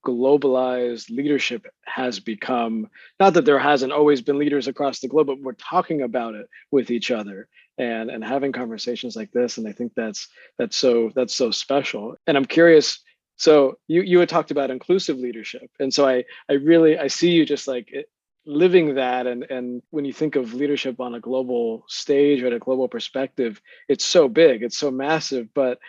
globalized 0.06 1.10
leadership 1.10 1.66
has 1.84 2.20
become 2.20 2.88
not 3.18 3.34
that 3.34 3.44
there 3.44 3.58
hasn't 3.58 3.92
always 3.92 4.22
been 4.22 4.38
leaders 4.38 4.68
across 4.68 5.00
the 5.00 5.08
globe 5.08 5.26
but 5.26 5.40
we're 5.40 5.52
talking 5.54 6.02
about 6.02 6.36
it 6.36 6.46
with 6.70 6.92
each 6.92 7.10
other 7.10 7.48
and 7.76 8.08
and 8.08 8.24
having 8.24 8.52
conversations 8.52 9.16
like 9.16 9.32
this. 9.32 9.58
And 9.58 9.66
i 9.66 9.72
think 9.72 9.92
that's 9.94 10.28
that's 10.58 10.76
so 10.76 11.10
that's 11.16 11.34
so 11.34 11.50
special. 11.50 12.16
And 12.26 12.36
i'm 12.36 12.44
curious 12.44 13.00
so 13.36 13.78
you 13.88 14.02
you 14.02 14.20
had 14.20 14.28
talked 14.28 14.52
about 14.52 14.70
inclusive 14.70 15.18
leadership. 15.18 15.68
And 15.80 15.92
so 15.92 16.06
i 16.06 16.24
i 16.48 16.54
really 16.54 16.98
i 16.98 17.08
see 17.08 17.32
you 17.32 17.44
just 17.44 17.66
like 17.66 17.90
eh, 17.92 18.02
living 18.46 18.94
that. 18.94 19.26
And 19.26 19.42
and 19.50 19.82
when 19.90 20.04
you 20.04 20.12
think 20.12 20.36
of 20.36 20.54
leadership 20.54 21.00
on 21.00 21.16
a 21.16 21.20
global 21.20 21.84
stage 21.88 22.42
or 22.42 22.46
at 22.46 22.52
a 22.52 22.66
global 22.66 22.86
perspective 22.88 23.60
it's 23.88 24.04
so 24.04 24.28
big 24.28 24.62
it's 24.62 24.78
so 24.78 24.90
massive 24.90 25.48
but 25.52 25.80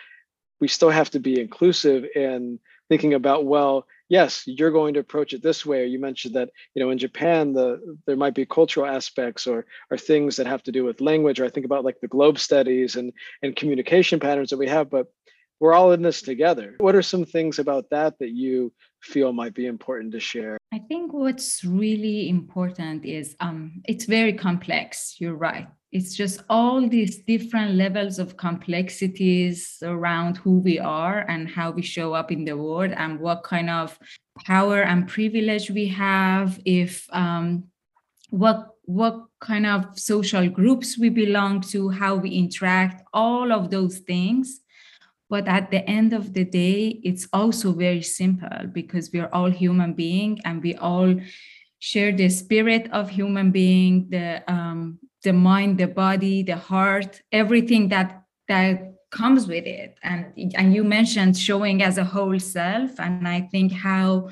we 0.60 0.66
still 0.66 0.90
have 0.90 1.10
to 1.10 1.20
be 1.20 1.40
inclusive. 1.40 2.04
And 2.16 2.58
thinking 2.88 3.14
about 3.14 3.44
well 3.44 3.86
yes 4.08 4.42
you're 4.46 4.70
going 4.70 4.94
to 4.94 5.00
approach 5.00 5.32
it 5.32 5.42
this 5.42 5.64
way 5.64 5.82
or 5.82 5.84
you 5.84 5.98
mentioned 5.98 6.34
that 6.34 6.50
you 6.74 6.82
know 6.82 6.90
in 6.90 6.98
japan 6.98 7.52
the 7.52 7.96
there 8.06 8.16
might 8.16 8.34
be 8.34 8.46
cultural 8.46 8.86
aspects 8.86 9.46
or 9.46 9.66
or 9.90 9.96
things 9.96 10.36
that 10.36 10.46
have 10.46 10.62
to 10.62 10.72
do 10.72 10.84
with 10.84 11.00
language 11.00 11.40
or 11.40 11.44
i 11.44 11.50
think 11.50 11.66
about 11.66 11.84
like 11.84 12.00
the 12.00 12.08
globe 12.08 12.38
studies 12.38 12.96
and 12.96 13.12
and 13.42 13.56
communication 13.56 14.20
patterns 14.20 14.50
that 14.50 14.58
we 14.58 14.68
have 14.68 14.90
but 14.90 15.06
we're 15.60 15.74
all 15.74 15.92
in 15.92 16.02
this 16.02 16.22
together. 16.22 16.76
What 16.78 16.94
are 16.94 17.02
some 17.02 17.24
things 17.24 17.58
about 17.58 17.90
that 17.90 18.18
that 18.20 18.30
you 18.30 18.72
feel 19.00 19.32
might 19.32 19.54
be 19.54 19.66
important 19.66 20.12
to 20.12 20.20
share? 20.20 20.58
I 20.72 20.78
think 20.78 21.12
what's 21.12 21.64
really 21.64 22.28
important 22.28 23.04
is 23.04 23.34
um 23.40 23.82
it's 23.84 24.04
very 24.04 24.34
complex 24.34 25.16
you're 25.18 25.34
right 25.34 25.68
it's 25.90 26.14
just 26.14 26.42
all 26.50 26.86
these 26.86 27.18
different 27.18 27.74
levels 27.74 28.18
of 28.18 28.36
complexities 28.36 29.78
around 29.82 30.36
who 30.36 30.58
we 30.58 30.78
are 30.78 31.20
and 31.28 31.48
how 31.48 31.70
we 31.70 31.82
show 31.82 32.12
up 32.12 32.30
in 32.30 32.44
the 32.44 32.56
world 32.56 32.92
and 32.96 33.18
what 33.18 33.42
kind 33.42 33.70
of 33.70 33.98
power 34.44 34.82
and 34.82 35.08
privilege 35.08 35.70
we 35.70 35.88
have 35.88 36.60
if 36.64 37.06
um, 37.12 37.64
what 38.30 38.74
what 38.84 39.26
kind 39.40 39.66
of 39.66 39.98
social 39.98 40.48
groups 40.48 40.98
we 40.98 41.10
belong 41.10 41.60
to 41.60 41.90
how 41.90 42.16
we 42.16 42.30
interact 42.30 43.04
all 43.12 43.52
of 43.52 43.70
those 43.70 43.98
things. 43.98 44.60
But 45.28 45.46
at 45.46 45.70
the 45.70 45.86
end 45.88 46.14
of 46.14 46.32
the 46.32 46.44
day 46.44 47.00
it's 47.02 47.28
also 47.32 47.72
very 47.72 48.02
simple 48.02 48.66
because 48.72 49.10
we're 49.12 49.28
all 49.32 49.50
human 49.50 49.92
being 49.92 50.40
and 50.44 50.62
we 50.62 50.74
all 50.74 51.14
share 51.78 52.12
the 52.12 52.28
spirit 52.28 52.90
of 52.92 53.10
human 53.10 53.52
being 53.52 54.08
the 54.10 54.42
um, 54.50 54.98
the 55.24 55.32
mind 55.32 55.78
the 55.78 55.86
body 55.86 56.42
the 56.42 56.56
heart 56.56 57.22
everything 57.32 57.88
that 57.88 58.22
that 58.48 58.94
comes 59.10 59.46
with 59.46 59.66
it. 59.66 59.96
And 60.02 60.32
and 60.54 60.74
you 60.74 60.84
mentioned 60.84 61.36
showing 61.36 61.82
as 61.82 61.98
a 61.98 62.04
whole 62.04 62.38
self. 62.38 62.98
And 63.00 63.26
i 63.26 63.40
think 63.40 63.72
how 63.72 64.30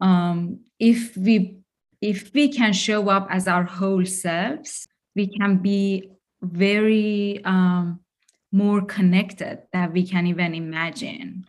um, 0.00 0.60
if 0.78 1.16
we 1.16 1.58
if 2.00 2.32
we 2.32 2.52
can 2.52 2.72
show 2.72 3.08
up 3.08 3.26
as 3.30 3.48
our 3.48 3.64
whole 3.64 4.06
selves 4.06 4.86
we 5.16 5.26
can 5.26 5.56
be 5.56 6.12
very 6.40 7.44
um, 7.44 8.00
more 8.52 8.82
connected 8.82 9.62
that 9.72 9.92
we 9.92 10.06
can 10.06 10.26
even 10.26 10.54
imagine. 10.54 11.44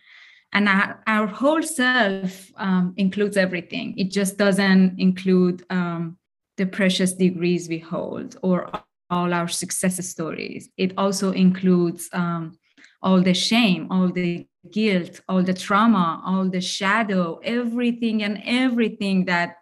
And 0.51 0.67
our, 0.67 1.03
our 1.05 1.27
whole 1.27 1.61
self 1.61 2.51
um, 2.57 2.93
includes 2.97 3.37
everything. 3.37 3.97
It 3.97 4.09
just 4.09 4.37
doesn't 4.37 4.99
include 4.99 5.63
um, 5.69 6.17
the 6.59 6.65
precious 6.65 7.13
degrees 7.13 7.69
we 7.69 7.79
hold 7.79 8.37
or 8.43 8.69
all 9.09 9.33
our 9.33 9.47
success 9.47 9.97
stories. 10.07 10.69
It 10.77 10.91
also 10.97 11.31
includes 11.31 12.09
um, 12.11 12.59
all 13.01 13.21
the 13.21 13.33
shame, 13.33 13.87
all 13.89 14.09
the 14.09 14.45
guilt, 14.69 15.21
all 15.29 15.41
the 15.41 15.53
trauma, 15.53 16.21
all 16.25 16.49
the 16.49 16.59
shadow, 16.61 17.39
everything 17.43 18.23
and 18.23 18.41
everything 18.45 19.25
that 19.25 19.55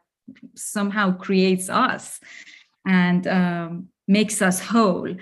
somehow 0.55 1.15
creates 1.15 1.69
us 1.69 2.19
and 2.85 3.27
um, 3.27 3.89
makes 4.07 4.41
us 4.41 4.59
whole. 4.59 5.15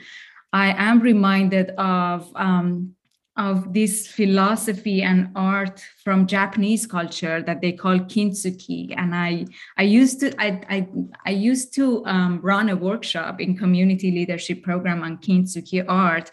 I 0.54 0.68
am 0.78 1.02
reminded 1.02 1.72
of 1.72 2.32
um, 2.36 2.96
of 3.38 3.74
this 3.74 4.08
philosophy 4.08 5.02
and 5.02 5.30
art 5.36 5.84
from 6.04 6.26
Japanese 6.26 6.88
culture 6.88 7.42
that 7.42 7.62
they 7.62 7.74
call 7.74 8.00
kintsugi. 8.00 8.94
And 8.98 9.14
I, 9.14 9.46
I 9.78 9.84
used 9.84 10.22
to, 10.22 10.34
I, 10.42 10.62
I, 10.70 10.88
I 11.26 11.32
used 11.32 11.74
to 11.76 12.06
um, 12.06 12.40
run 12.42 12.70
a 12.70 12.76
workshop 12.76 13.42
in 13.42 13.58
community 13.58 14.12
leadership 14.12 14.64
program 14.64 15.04
on 15.04 15.18
kintsugi 15.18 15.84
art. 15.88 16.32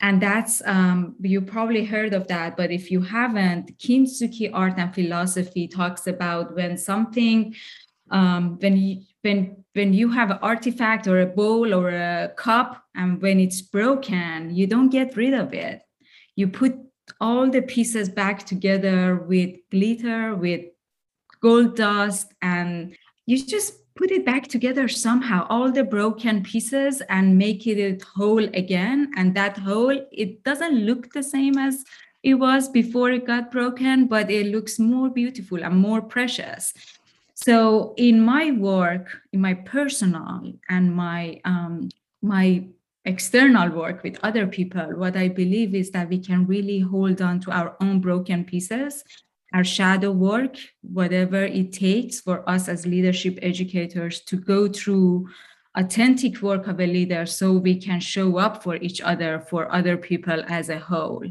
And 0.00 0.20
that's, 0.20 0.62
um, 0.66 1.16
you 1.20 1.40
probably 1.40 1.84
heard 1.84 2.14
of 2.14 2.28
that, 2.28 2.56
but 2.56 2.70
if 2.70 2.90
you 2.90 3.00
haven't, 3.00 3.76
kintsugi 3.78 4.50
art 4.52 4.74
and 4.76 4.94
philosophy 4.94 5.66
talks 5.66 6.06
about 6.06 6.54
when 6.54 6.76
something, 6.76 7.54
um, 8.10 8.58
when 8.60 9.04
when 9.22 9.64
when 9.72 9.94
you 9.94 10.10
have 10.10 10.30
an 10.30 10.38
artifact 10.42 11.06
or 11.06 11.20
a 11.20 11.26
bowl 11.26 11.72
or 11.74 11.88
a 11.88 12.30
cup 12.36 12.84
and 12.94 13.20
when 13.22 13.40
it's 13.40 13.62
broken 13.62 14.54
you 14.54 14.66
don't 14.66 14.90
get 14.90 15.16
rid 15.16 15.32
of 15.32 15.54
it 15.54 15.83
you 16.36 16.48
put 16.48 16.76
all 17.20 17.50
the 17.50 17.62
pieces 17.62 18.08
back 18.08 18.44
together 18.46 19.16
with 19.16 19.56
glitter, 19.70 20.34
with 20.34 20.64
gold 21.40 21.76
dust, 21.76 22.32
and 22.42 22.96
you 23.26 23.44
just 23.44 23.74
put 23.94 24.10
it 24.10 24.24
back 24.24 24.48
together 24.48 24.88
somehow, 24.88 25.46
all 25.48 25.70
the 25.70 25.84
broken 25.84 26.42
pieces, 26.42 27.00
and 27.08 27.38
make 27.38 27.66
it 27.66 28.02
whole 28.02 28.44
again. 28.54 29.12
And 29.16 29.34
that 29.34 29.58
whole, 29.58 29.98
it 30.10 30.42
doesn't 30.42 30.84
look 30.86 31.12
the 31.12 31.22
same 31.22 31.56
as 31.58 31.84
it 32.22 32.34
was 32.34 32.68
before 32.68 33.10
it 33.10 33.26
got 33.26 33.52
broken, 33.52 34.06
but 34.06 34.30
it 34.30 34.46
looks 34.46 34.78
more 34.78 35.10
beautiful 35.10 35.62
and 35.62 35.76
more 35.76 36.00
precious. 36.00 36.72
So 37.34 37.94
in 37.96 38.20
my 38.20 38.52
work, 38.52 39.18
in 39.32 39.40
my 39.40 39.54
personal 39.54 40.54
and 40.68 40.94
my 40.94 41.40
um, 41.44 41.90
my 42.22 42.64
external 43.04 43.70
work 43.70 44.02
with 44.02 44.18
other 44.22 44.46
people, 44.46 44.86
what 44.96 45.16
I 45.16 45.28
believe 45.28 45.74
is 45.74 45.90
that 45.90 46.08
we 46.08 46.18
can 46.18 46.46
really 46.46 46.80
hold 46.80 47.20
on 47.20 47.40
to 47.40 47.50
our 47.50 47.76
own 47.80 48.00
broken 48.00 48.44
pieces, 48.44 49.04
our 49.52 49.64
shadow 49.64 50.10
work, 50.10 50.56
whatever 50.82 51.44
it 51.44 51.72
takes 51.72 52.20
for 52.20 52.48
us 52.48 52.68
as 52.68 52.86
leadership 52.86 53.38
educators 53.42 54.20
to 54.22 54.36
go 54.36 54.68
through 54.68 55.28
authentic 55.76 56.40
work 56.40 56.68
of 56.68 56.80
a 56.80 56.86
leader 56.86 57.26
so 57.26 57.52
we 57.52 57.76
can 57.80 57.98
show 57.98 58.38
up 58.38 58.62
for 58.62 58.76
each 58.76 59.00
other 59.00 59.40
for 59.40 59.72
other 59.74 59.96
people 59.96 60.42
as 60.46 60.68
a 60.68 60.78
whole 60.78 61.24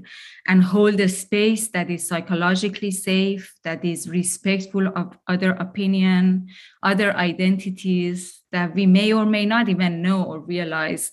and 0.47 0.63
hold 0.63 0.99
a 0.99 1.07
space 1.07 1.69
that 1.69 1.89
is 1.89 2.05
psychologically 2.05 2.91
safe 2.91 3.53
that 3.63 3.85
is 3.85 4.09
respectful 4.09 4.85
of 4.97 5.17
other 5.27 5.51
opinion 5.51 6.45
other 6.81 7.15
identities 7.15 8.41
that 8.51 8.75
we 8.75 8.85
may 8.85 9.13
or 9.13 9.25
may 9.25 9.45
not 9.45 9.69
even 9.69 10.01
know 10.01 10.23
or 10.23 10.39
realize 10.41 11.09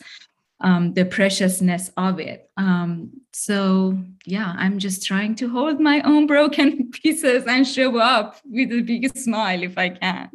um, 0.60 0.92
the 0.94 1.04
preciousness 1.04 1.90
of 1.96 2.20
it. 2.20 2.50
Um, 2.56 3.10
so, 3.32 3.98
yeah, 4.26 4.54
I'm 4.56 4.78
just 4.78 5.06
trying 5.06 5.34
to 5.36 5.48
hold 5.48 5.80
my 5.80 6.00
own 6.02 6.26
broken 6.26 6.90
pieces 7.02 7.44
and 7.46 7.66
show 7.66 7.98
up 7.98 8.36
with 8.44 8.72
a 8.72 8.82
big 8.82 9.16
smile 9.16 9.62
if 9.62 9.78
I 9.78 9.90
can 9.90 10.30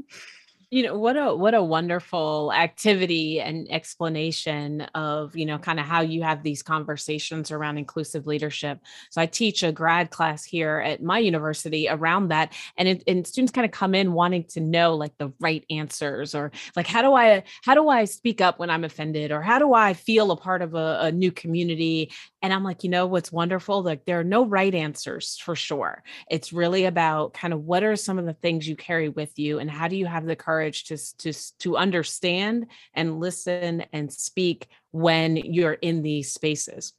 you 0.70 0.84
know 0.84 0.98
what 0.98 1.16
a 1.16 1.36
what 1.36 1.54
a 1.54 1.64
wonderful 1.64 2.52
activity 2.54 3.40
and 3.40 3.68
explanation 3.72 4.82
of 4.96 5.36
you 5.36 5.46
know 5.46 5.58
kind 5.58 5.80
of 5.80 5.86
how 5.86 6.02
you 6.02 6.24
have 6.24 6.44
these 6.44 6.64
conversations 6.64 7.52
around 7.52 7.78
inclusive 7.78 8.28
leadership. 8.28 8.80
So 9.12 9.22
i 9.22 9.26
teach 9.26 9.64
a 9.64 9.72
grad 9.72 10.10
class 10.10 10.44
here 10.44 10.80
at 10.80 11.04
my 11.04 11.20
university 11.20 11.88
around 11.90 12.30
that 12.30 12.54
and, 12.78 12.88
it, 12.88 13.04
and 13.08 13.26
students 13.26 13.52
kind 13.52 13.66
of 13.66 13.72
come 13.72 13.96
in 13.96 14.14
wanting 14.14 14.46
to 14.46 14.60
know 14.60 14.96
like 14.96 15.18
the 15.18 15.32
right 15.40 15.64
answers 15.70 16.34
or 16.34 16.52
like 16.76 16.88
how 16.88 17.02
do 17.02 17.14
i 17.14 17.44
how 17.64 17.74
do 17.74 17.90
i 17.90 18.06
speak 18.06 18.42
up 18.42 18.60
when 18.60 18.70
i'm 18.70 18.84
offended? 18.84 19.32
Or 19.32 19.42
how 19.42 19.60
do 19.60 19.74
i 19.74 19.94
feel 19.94 20.32
a 20.32 20.38
part 20.38 20.62
of 20.62 20.76
a, 20.76 21.00
a 21.02 21.12
new 21.12 21.32
community 21.32 22.12
and 22.46 22.54
i'm 22.54 22.64
like 22.64 22.84
you 22.86 22.90
know 22.90 23.08
what's 23.08 23.32
wonderful? 23.32 23.82
Like 23.82 24.06
there 24.06 24.20
are 24.20 24.24
no 24.24 24.46
right 24.46 24.74
answers 24.74 25.38
for 25.38 25.56
sure. 25.56 26.04
It's 26.30 26.54
really 26.54 26.86
about 26.86 27.34
kind 27.34 27.54
of 27.54 27.62
what 27.62 27.84
are 27.84 27.96
some 27.96 28.20
of 28.20 28.26
the 28.26 28.34
things 28.34 28.68
you 28.68 28.76
carry 28.76 29.10
with 29.10 29.40
you 29.40 29.58
and 29.58 29.72
how 29.72 29.88
do 29.88 29.96
you 29.96 30.06
have 30.06 30.26
the 30.26 30.36
courage 30.36 30.86
to 30.86 30.98
to 31.18 31.34
to 31.60 31.78
understand 31.78 32.68
and 32.94 33.20
listen 33.20 33.86
and 33.92 34.14
speak 34.14 34.68
when 34.92 35.36
you're 35.36 35.74
in 35.74 36.04
these 36.04 36.32
spaces. 36.32 36.94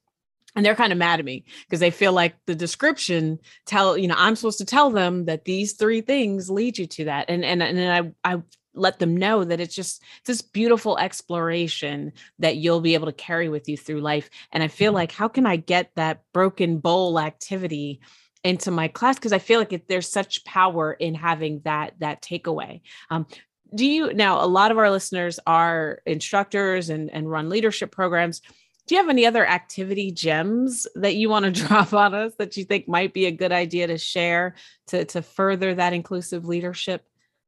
And 0.57 0.65
they're 0.65 0.75
kind 0.75 0.93
of 0.93 0.99
mad 0.99 1.21
at 1.21 1.27
me 1.27 1.45
because 1.67 1.81
they 1.81 1.91
feel 1.91 2.13
like 2.13 2.35
the 2.47 2.55
description 2.55 3.39
tell 3.67 3.97
you 3.97 4.09
know 4.09 4.17
i'm 4.19 4.35
supposed 4.35 4.59
to 4.59 4.65
tell 4.65 4.91
them 4.91 5.27
that 5.27 5.45
these 5.45 5.75
three 5.75 6.01
things 6.01 6.51
lead 6.51 6.79
you 6.79 6.87
to 6.87 7.05
that. 7.05 7.27
And 7.29 7.45
and 7.45 7.63
and 7.63 8.15
i 8.25 8.35
i 8.35 8.43
let 8.77 8.99
them 8.99 9.17
know 9.17 9.45
that 9.45 9.61
it's 9.61 9.75
just 9.75 10.03
this 10.25 10.43
beautiful 10.43 10.99
exploration 10.99 12.13
that 12.39 12.57
you'll 12.57 12.81
be 12.81 12.95
able 12.95 13.07
to 13.07 13.13
carry 13.13 13.49
with 13.49 13.69
you 13.69 13.77
through 13.77 14.01
life 14.01 14.31
and 14.53 14.63
i 14.63 14.69
feel 14.69 14.93
like 14.93 15.13
how 15.13 15.29
can 15.29 15.47
i 15.47 15.57
get 15.57 15.91
that 15.97 16.21
broken 16.33 16.79
bowl 16.79 17.19
activity 17.19 18.01
into 18.47 18.71
my 18.71 18.89
class? 18.89 19.17
Because 19.17 19.33
i 19.33 19.39
feel 19.39 19.59
like 19.59 19.73
it, 19.73 19.89
there's 19.89 20.09
such 20.09 20.45
power 20.45 20.93
in 20.93 21.15
having 21.15 21.61
that 21.65 21.95
that 21.99 22.23
takeaway. 22.23 22.81
Um, 23.11 23.27
do 23.75 23.85
you 23.85 24.15
now 24.15 24.43
a 24.43 24.47
lot 24.47 24.71
of 24.71 24.79
our 24.79 24.91
listeners 24.91 25.41
are 25.47 26.01
instructors 26.07 26.89
and, 26.89 27.11
and 27.11 27.31
run 27.31 27.49
leadership 27.49 27.91
programs. 27.91 28.41
Do 28.87 28.95
you 28.95 29.01
have 29.01 29.11
any 29.11 29.27
other 29.27 29.45
activity 29.45 30.13
gems 30.13 30.87
that 30.95 31.17
you 31.17 31.29
want 31.29 31.45
to 31.45 31.51
drop 31.67 31.93
on 31.93 32.15
us 32.15 32.35
that 32.39 32.57
you 32.57 32.65
think 32.65 32.87
might 32.87 33.13
be 33.13 33.27
a 33.27 33.33
good 33.33 33.51
idea 33.51 33.89
to 33.89 33.99
share 33.99 34.55
to, 34.89 35.05
to 35.07 35.23
further 35.23 35.75
that 35.75 35.93
inclusive 35.93 36.45
leadership 36.45 37.05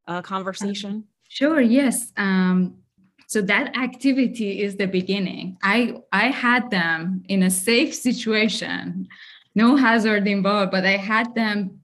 uh, 0.08 0.22
conversation 0.22 1.04
sure 1.28 1.60
yes 1.60 2.12
um, 2.16 2.74
so 3.28 3.42
that 3.42 3.76
activity 3.76 4.62
is 4.62 4.76
the 4.76 4.86
beginning. 4.86 5.58
I 5.62 5.96
i 6.12 6.28
had 6.28 6.70
them 6.70 7.22
in 7.28 7.42
a 7.42 7.50
safe 7.50 7.94
situation 7.94 9.06
no 9.54 9.76
hazard 9.76 10.26
involved 10.26 10.72
but 10.72 10.84
i 10.84 10.96
had 10.96 11.34
them 11.34 11.80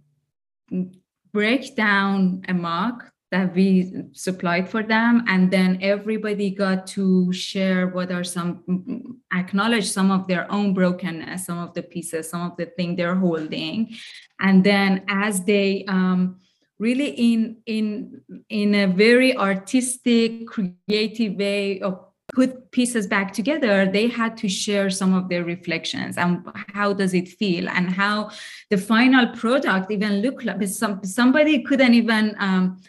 break 1.32 1.76
down 1.76 2.42
a 2.48 2.54
mug 2.54 3.04
that 3.30 3.52
we 3.52 3.92
supplied 4.12 4.68
for 4.68 4.82
them 4.84 5.24
and 5.26 5.50
then 5.50 5.78
everybody 5.82 6.50
got 6.50 6.86
to 6.86 7.32
share 7.32 7.88
what 7.88 8.12
are 8.12 8.22
some 8.22 9.20
acknowledge 9.34 9.88
some 9.90 10.12
of 10.12 10.28
their 10.28 10.50
own 10.52 10.72
brokenness 10.72 11.46
some 11.46 11.58
of 11.58 11.74
the 11.74 11.82
pieces 11.82 12.30
some 12.30 12.42
of 12.48 12.56
the 12.56 12.66
thing 12.76 12.94
they're 12.94 13.16
holding. 13.16 13.92
And 14.40 14.62
then 14.62 15.04
as 15.08 15.44
they 15.44 15.84
um, 15.88 16.40
really 16.78 17.10
in 17.10 17.56
in 17.66 18.20
in 18.48 18.74
a 18.74 18.86
very 18.86 19.36
artistic 19.36 20.46
creative 20.46 21.36
way 21.36 21.80
of 21.80 22.00
put 22.34 22.70
pieces 22.72 23.06
back 23.06 23.32
together 23.32 23.86
they 23.86 24.08
had 24.08 24.36
to 24.36 24.48
share 24.48 24.90
some 24.90 25.14
of 25.14 25.28
their 25.28 25.44
reflections 25.44 26.18
and 26.18 26.42
how 26.72 26.92
does 26.92 27.14
it 27.14 27.28
feel 27.28 27.68
and 27.68 27.90
how 27.90 28.28
the 28.70 28.76
final 28.76 29.28
product 29.28 29.90
even 29.90 30.20
look 30.20 30.44
like. 30.44 30.66
Some, 30.66 31.04
somebody 31.04 31.62
couldn't 31.62 31.94
even 31.94 32.34
um, 32.38 32.80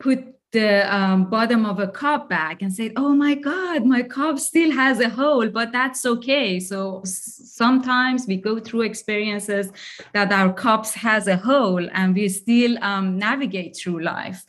put 0.00 0.24
the 0.52 0.94
um, 0.94 1.28
bottom 1.28 1.66
of 1.66 1.78
a 1.78 1.88
cup 1.88 2.28
back 2.28 2.62
and 2.62 2.72
say, 2.72 2.90
oh 2.96 3.14
my 3.14 3.34
God, 3.34 3.84
my 3.84 4.02
cup 4.02 4.38
still 4.38 4.72
has 4.72 4.98
a 4.98 5.08
hole, 5.08 5.48
but 5.48 5.72
that's 5.72 6.06
okay. 6.06 6.58
So 6.58 7.02
sometimes 7.04 8.26
we 8.26 8.36
go 8.36 8.58
through 8.58 8.82
experiences 8.82 9.70
that 10.14 10.32
our 10.32 10.52
cups 10.52 10.94
has 10.94 11.26
a 11.26 11.36
hole 11.36 11.86
and 11.92 12.14
we 12.14 12.28
still 12.30 12.82
um, 12.82 13.18
navigate 13.18 13.76
through 13.76 14.02
life. 14.02 14.44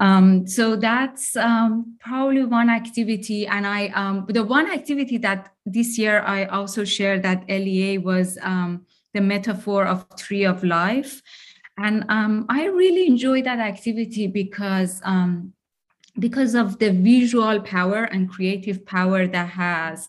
Um, 0.00 0.46
so 0.46 0.76
that's 0.76 1.36
um, 1.36 1.96
probably 2.00 2.44
one 2.44 2.70
activity. 2.70 3.46
And 3.46 3.66
I, 3.66 3.88
um, 3.88 4.26
the 4.28 4.44
one 4.44 4.70
activity 4.70 5.18
that 5.18 5.52
this 5.66 5.98
year 5.98 6.20
I 6.20 6.46
also 6.46 6.84
shared 6.84 7.22
that 7.22 7.48
LEA 7.48 7.98
was 7.98 8.38
um, 8.42 8.86
the 9.14 9.20
metaphor 9.20 9.86
of 9.86 10.04
tree 10.16 10.44
of 10.44 10.62
life. 10.64 11.22
And 11.78 12.04
um, 12.08 12.46
I 12.48 12.66
really 12.66 13.06
enjoy 13.06 13.42
that 13.42 13.60
activity 13.60 14.26
because 14.26 15.00
um, 15.04 15.52
because 16.18 16.54
of 16.54 16.78
the 16.78 16.90
visual 16.90 17.60
power 17.60 18.04
and 18.04 18.28
creative 18.28 18.84
power 18.84 19.26
that 19.28 19.48
has. 19.50 20.08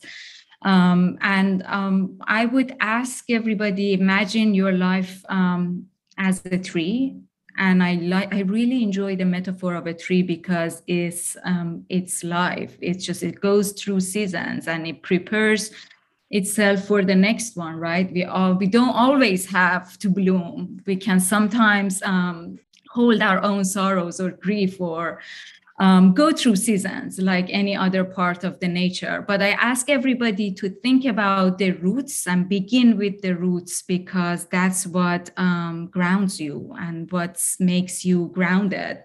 Um, 0.64 1.18
and 1.22 1.64
um, 1.68 2.20
I 2.26 2.46
would 2.46 2.76
ask 2.80 3.30
everybody: 3.30 3.94
imagine 3.94 4.54
your 4.54 4.72
life 4.72 5.24
um, 5.30 5.86
as 6.18 6.42
a 6.46 6.58
tree. 6.58 7.16
And 7.58 7.84
I 7.84 7.96
like 7.96 8.34
I 8.34 8.40
really 8.42 8.84
enjoy 8.84 9.18
the 9.18 9.26
metaphor 9.26 9.76
of 9.76 9.86
a 9.86 9.94
tree 9.94 10.24
because 10.24 10.82
it's 10.88 11.36
um, 11.44 11.86
it's 11.90 12.24
life. 12.24 12.78
It's 12.82 13.06
just 13.06 13.22
it 13.22 13.42
goes 13.42 13.74
through 13.74 14.00
seasons 14.00 14.68
and 14.68 14.88
it 14.88 15.04
prepares 15.04 15.72
itself 16.32 16.86
for 16.86 17.04
the 17.04 17.16
next 17.16 17.58
one 17.58 17.76
right? 17.76 18.12
We 18.12 18.24
all 18.24 18.54
we 18.54 18.68
don't 18.68 18.96
always 18.96 19.46
have 19.48 19.98
to 20.00 20.10
bloom. 20.10 20.82
We 20.86 20.96
can 20.96 21.20
sometimes 21.20 22.02
um, 22.04 22.60
hold 22.92 23.22
our 23.22 23.42
own 23.44 23.64
sorrows 23.66 24.20
or 24.20 24.32
grief 24.32 24.80
or 24.82 25.22
um, 25.80 26.14
go 26.14 26.32
through 26.32 26.58
seasons 26.58 27.20
like 27.20 27.48
any 27.50 27.76
other 27.76 28.04
part 28.04 28.44
of 28.44 28.60
the 28.60 28.68
nature. 28.68 29.24
But 29.26 29.42
i 29.42 29.52
ask 29.52 29.90
everybody 29.90 30.52
to 30.56 30.70
think 30.70 31.06
about 31.06 31.58
the 31.58 31.72
roots 31.72 32.28
and 32.28 32.50
begin 32.50 32.98
with 32.98 33.22
the 33.22 33.36
roots 33.36 33.82
because 33.82 34.46
that's 34.46 34.86
what 34.86 35.32
um, 35.38 35.88
grounds 35.88 36.40
you 36.40 36.76
and 36.78 37.10
what 37.12 37.42
makes 37.60 38.04
you 38.04 38.30
grounded 38.34 39.00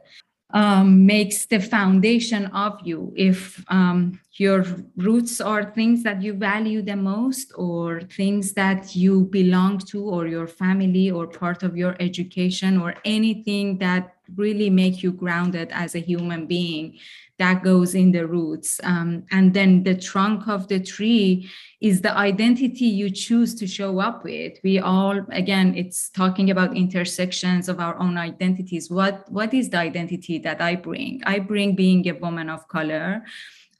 um, 0.55 1.05
makes 1.05 1.47
the 1.47 1.59
foundation 1.59 2.47
of 2.47 2.79
you. 2.85 3.13
If 3.17 3.63
um, 3.69 4.21
your 4.35 4.65
roots 4.97 5.41
are 5.41 5.73
things 5.73 6.05
that 6.05 6.23
you 6.23 6.33
value 6.33 6.81
the 6.81 6.97
most, 6.97 7.53
or 7.57 8.03
things 8.03 8.53
that 8.53 8.95
you 8.95 9.25
belong 9.27 9.79
to, 9.91 10.03
or 10.05 10.29
your 10.29 10.47
family, 10.47 11.11
or 11.11 11.27
part 11.27 11.65
of 11.65 11.77
your 11.77 11.97
education, 11.99 12.81
or 12.81 12.95
anything 13.05 13.79
that 13.79 14.15
really 14.37 14.71
make 14.71 15.03
you 15.03 15.13
grounded 15.13 15.71
as 15.73 15.95
a 15.97 16.01
human 16.01 16.47
being, 16.47 16.99
that 17.39 17.65
goes 17.65 17.95
in 17.95 18.13
the 18.13 18.27
roots. 18.27 18.81
Um, 18.85 19.25
and 19.31 19.53
then 19.53 19.83
the 19.83 19.95
trunk 19.95 20.47
of 20.47 20.69
the 20.69 20.81
tree 20.81 21.51
is 21.81 22.01
the 22.01 22.17
identity 22.17 22.87
you 22.87 23.11
choose 23.11 23.55
to 23.57 23.67
show 23.67 23.99
up 23.99 24.25
with. 24.25 24.59
We 24.63 24.79
all, 24.79 25.21
again, 25.31 25.75
it's 25.75 26.11
talking 26.11 26.51
about 26.51 26.77
intersections 26.77 27.69
of 27.69 27.81
our 27.81 27.99
own 27.99 28.17
identities. 28.17 28.91
What, 28.91 29.31
what 29.31 29.53
is 29.53 29.71
the 29.71 29.79
identity 29.79 30.39
that 30.39 30.61
I 30.61 30.77
bring? 30.77 31.23
I 31.27 31.41
bring 31.41 31.75
being 31.75 32.09
a 32.09 32.13
woman 32.13 32.49
of 32.49 32.69
color. 32.69 33.25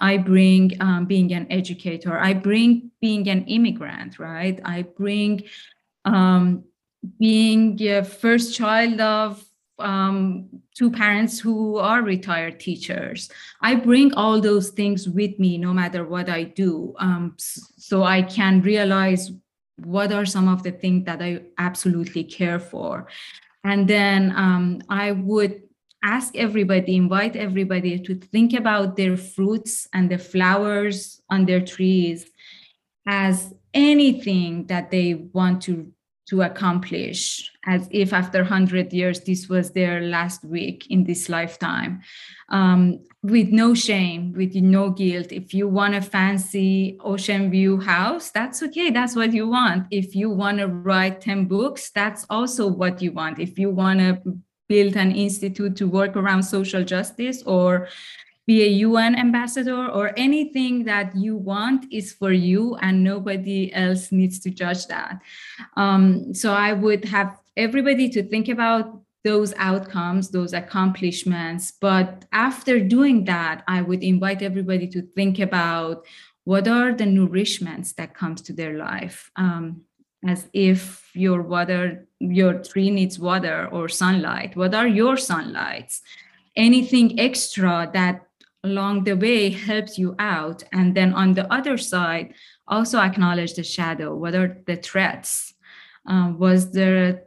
I 0.01 0.17
bring 0.17 0.73
um, 0.81 1.07
being 1.07 1.33
an 1.33 1.47
educator. 1.51 2.19
I 2.19 2.35
bring 2.35 2.91
being 3.01 3.29
an 3.29 3.45
immigrant, 3.45 4.19
right? 4.19 4.61
I 4.65 4.83
bring 4.83 5.45
um, 6.05 6.65
being 7.19 7.81
a 7.83 8.03
first 8.03 8.55
child 8.55 9.01
of 9.01 9.45
um, 9.79 10.49
two 10.75 10.91
parents 10.91 11.39
who 11.39 11.77
are 11.77 12.03
retired 12.03 12.61
teachers. 12.61 13.31
I 13.61 13.75
bring 13.75 14.13
all 14.15 14.41
those 14.41 14.71
things 14.71 15.09
with 15.09 15.39
me 15.39 15.59
no 15.59 15.73
matter 15.73 16.05
what 16.05 16.29
I 16.29 16.45
do. 16.45 16.95
Um, 16.99 17.35
so 17.39 18.03
I 18.03 18.23
can 18.23 18.61
realize 18.63 19.33
what 19.77 20.13
are 20.13 20.27
some 20.27 20.49
of 20.49 20.63
the 20.63 20.73
things 20.73 21.05
that 21.07 21.21
I 21.21 21.43
absolutely 21.59 22.25
care 22.25 22.61
for. 22.61 23.09
And 23.65 23.89
then 23.89 24.33
um, 24.37 24.83
I 24.89 25.13
would 25.13 25.63
ask 26.03 26.37
everybody, 26.37 26.97
invite 26.97 27.35
everybody 27.35 27.99
to 27.99 28.15
think 28.15 28.53
about 28.53 28.97
their 28.97 29.17
fruits 29.17 29.89
and 29.93 30.11
the 30.11 30.19
flowers 30.19 31.23
on 31.31 31.47
their 31.47 31.65
trees 31.65 32.27
as 33.07 33.55
anything 33.73 34.67
that 34.67 34.91
they 34.91 35.15
want 35.15 35.63
to 35.63 35.91
to 36.27 36.43
accomplish 36.43 37.51
as 37.67 37.87
if 37.91 38.13
after 38.13 38.39
100 38.39 38.93
years 38.93 39.21
this 39.21 39.49
was 39.49 39.73
their 39.73 40.01
last 40.01 40.45
week 40.45 40.87
in 40.91 41.05
this 41.05 41.29
lifetime. 41.29 42.01
Um, 42.49 43.01
with 43.23 43.49
no 43.49 43.75
shame 43.75 44.33
with 44.37 44.55
no 44.55 44.91
guilt. 44.91 45.33
If 45.33 45.55
you 45.55 45.69
want 45.69 45.95
a 45.95 46.03
fancy 46.03 46.99
ocean 47.01 47.51
view 47.51 47.81
house 47.81 48.31
that's 48.31 48.63
okay 48.63 48.91
that's 48.91 49.17
what 49.17 49.33
you 49.33 49.49
want. 49.49 49.87
If 49.91 50.15
you 50.15 50.31
want 50.31 50.59
to 50.59 50.69
write 50.69 51.21
10 51.21 51.47
books 51.47 51.91
that's 51.91 52.25
also 52.31 52.67
what 52.69 53.03
you 53.03 53.13
want. 53.13 53.39
If 53.39 53.59
you 53.59 53.71
want 53.71 54.01
to 54.01 54.39
build 54.69 54.97
an 54.97 55.13
institute 55.13 55.77
to 55.77 55.87
work 55.87 56.17
around 56.17 56.43
social 56.43 56.85
justice 56.85 57.43
or 57.43 57.89
be 58.47 58.63
a 58.63 58.69
UN 58.69 59.17
ambassador 59.17 59.89
or 59.89 60.13
anything 60.17 60.85
that 60.85 61.17
you 61.17 61.37
want 61.37 61.87
is 61.91 62.13
for 62.13 62.33
you 62.33 62.77
and 62.77 63.03
nobody 63.03 63.73
else 63.73 64.13
needs 64.13 64.39
to 64.41 64.51
judge 64.51 64.87
that. 64.89 65.21
Um, 65.77 66.35
so 66.35 66.53
I 66.53 66.73
would 66.73 67.07
have 67.07 67.39
everybody 67.57 68.09
to 68.11 68.23
think 68.23 68.49
about 68.49 69.01
those 69.25 69.55
outcomes, 69.57 70.29
those 70.29 70.53
accomplishments. 70.53 71.73
But 71.81 72.27
after 72.33 72.79
doing 72.79 73.25
that, 73.25 73.65
I 73.67 73.81
would 73.81 74.03
invite 74.03 74.43
everybody 74.43 74.87
to 74.89 75.01
think 75.01 75.39
about 75.39 76.05
what 76.45 76.69
are 76.69 76.93
the 76.93 77.05
nourishments 77.05 77.95
that 77.95 78.15
comes 78.15 78.43
to 78.43 78.53
their 78.53 78.77
life. 78.77 79.31
Um, 79.37 79.83
as 80.27 80.49
if 80.53 81.11
your 81.15 81.43
water, 81.43 82.07
your 82.19 82.55
tree 82.55 82.91
needs 82.91 83.19
water 83.19 83.69
or 83.71 83.89
sunlight. 83.89 84.57
What 84.57 84.75
are 84.75 84.87
your 84.87 85.17
sunlights? 85.17 86.01
Anything 86.57 87.21
extra 87.21 87.91
that 87.93 88.27
along 88.65 89.05
the 89.05 89.15
way 89.15 89.51
helps 89.51 89.99
you 89.99 90.17
out. 90.19 90.65
And 90.73 90.97
then 90.97 91.13
on 91.15 91.35
the 91.35 91.51
other 91.53 91.77
side, 91.79 92.35
also 92.67 92.99
acknowledge 92.99 93.55
the 93.55 93.63
shadow. 93.63 94.17
What 94.17 94.35
are 94.35 94.63
the 94.67 94.77
threats? 94.77 95.55
Um, 96.07 96.39
was 96.39 96.73
there 96.73 97.09
a 97.09 97.19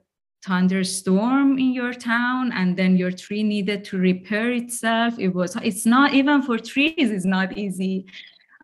thunderstorm 0.43 1.57
in 1.57 1.73
your 1.73 1.93
town 1.93 2.51
and 2.51 2.75
then 2.75 2.97
your 2.97 3.11
tree 3.11 3.43
needed 3.43 3.83
to 3.85 3.97
repair 3.97 4.51
itself? 4.51 5.17
It 5.19 5.29
was, 5.29 5.55
it's 5.57 5.85
not 5.85 6.13
even 6.13 6.41
for 6.41 6.57
trees, 6.57 7.11
it's 7.11 7.25
not 7.25 7.57
easy 7.57 8.07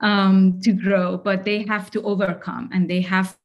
um, 0.02 0.60
to 0.62 0.74
grow, 0.74 1.18
but 1.18 1.46
they 1.46 1.64
have 1.68 1.92
to 1.92 2.02
overcome 2.02 2.70
and 2.74 2.90
they 2.90 3.02
have 3.02 3.38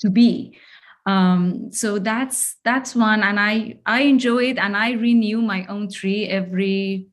to 0.00 0.10
be. 0.10 0.58
Um, 1.06 1.70
so 1.70 2.00
that's 2.00 2.56
that's 2.64 2.96
one 2.96 3.22
and 3.22 3.38
i 3.38 3.78
i 3.86 4.00
enjoy 4.00 4.46
it 4.46 4.58
and 4.58 4.76
i 4.76 4.90
renew 4.90 5.40
my 5.40 5.64
own 5.66 5.88
tree 5.88 6.26
every 6.26 7.06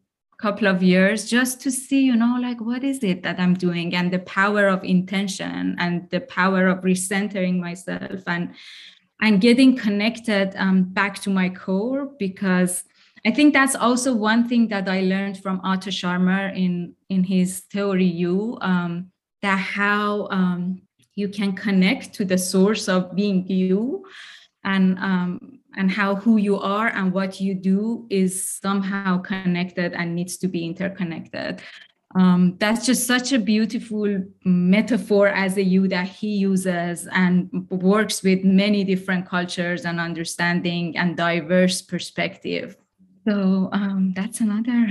couple 0.43 0.67
of 0.67 0.83
years 0.83 1.23
just 1.23 1.61
to 1.61 1.71
see 1.71 2.01
you 2.09 2.17
know 2.17 2.35
like 2.47 2.59
what 2.59 2.83
is 2.83 3.01
it 3.01 3.23
that 3.23 3.39
i'm 3.39 3.53
doing 3.53 3.95
and 3.95 4.11
the 4.11 4.19
power 4.39 4.67
of 4.67 4.83
intention 4.83 5.73
and 5.79 6.09
the 6.09 6.19
power 6.19 6.67
of 6.67 6.79
recentering 6.81 7.55
myself 7.67 8.19
and 8.27 8.53
and 9.21 9.39
getting 9.39 9.71
connected 9.85 10.53
um, 10.57 10.83
back 10.83 11.13
to 11.17 11.29
my 11.29 11.47
core 11.47 12.11
because 12.19 12.83
i 13.25 13.31
think 13.31 13.53
that's 13.53 13.73
also 13.75 14.13
one 14.13 14.45
thing 14.49 14.67
that 14.67 14.89
i 14.89 14.99
learned 15.13 15.37
from 15.41 15.61
Otto 15.63 15.91
Scharmer 15.91 16.53
in 16.63 16.93
in 17.07 17.23
his 17.23 17.61
theory 17.71 18.11
U 18.29 18.57
um, 18.59 19.11
that 19.43 19.59
how 19.77 20.27
um, 20.39 20.81
you 21.15 21.29
can 21.29 21.53
connect 21.53 22.13
to 22.15 22.25
the 22.25 22.37
source 22.37 22.89
of 22.89 23.15
being 23.15 23.47
you 23.47 24.03
and 24.65 24.99
um, 24.99 25.52
and 25.75 25.91
how 25.91 26.15
who 26.15 26.37
you 26.37 26.59
are 26.59 26.87
and 26.87 27.11
what 27.11 27.39
you 27.39 27.53
do 27.53 28.05
is 28.09 28.49
somehow 28.49 29.17
connected 29.17 29.93
and 29.93 30.15
needs 30.15 30.37
to 30.37 30.47
be 30.47 30.65
interconnected. 30.65 31.61
Um, 32.15 32.57
that's 32.59 32.85
just 32.85 33.07
such 33.07 33.33
a 33.33 33.39
beautiful 33.39 34.23
metaphor 34.45 35.29
as 35.29 35.57
a 35.57 35.63
you 35.63 35.87
that 35.87 36.07
he 36.07 36.35
uses 36.35 37.07
and 37.11 37.49
works 37.71 38.21
with 38.21 38.43
many 38.43 38.83
different 38.83 39.27
cultures 39.27 39.83
and 39.85 39.99
understanding 39.99 40.95
and 40.95 41.17
diverse 41.17 41.81
perspective. 41.81 42.77
So 43.27 43.69
um, 43.71 44.13
that's 44.15 44.41
another 44.41 44.85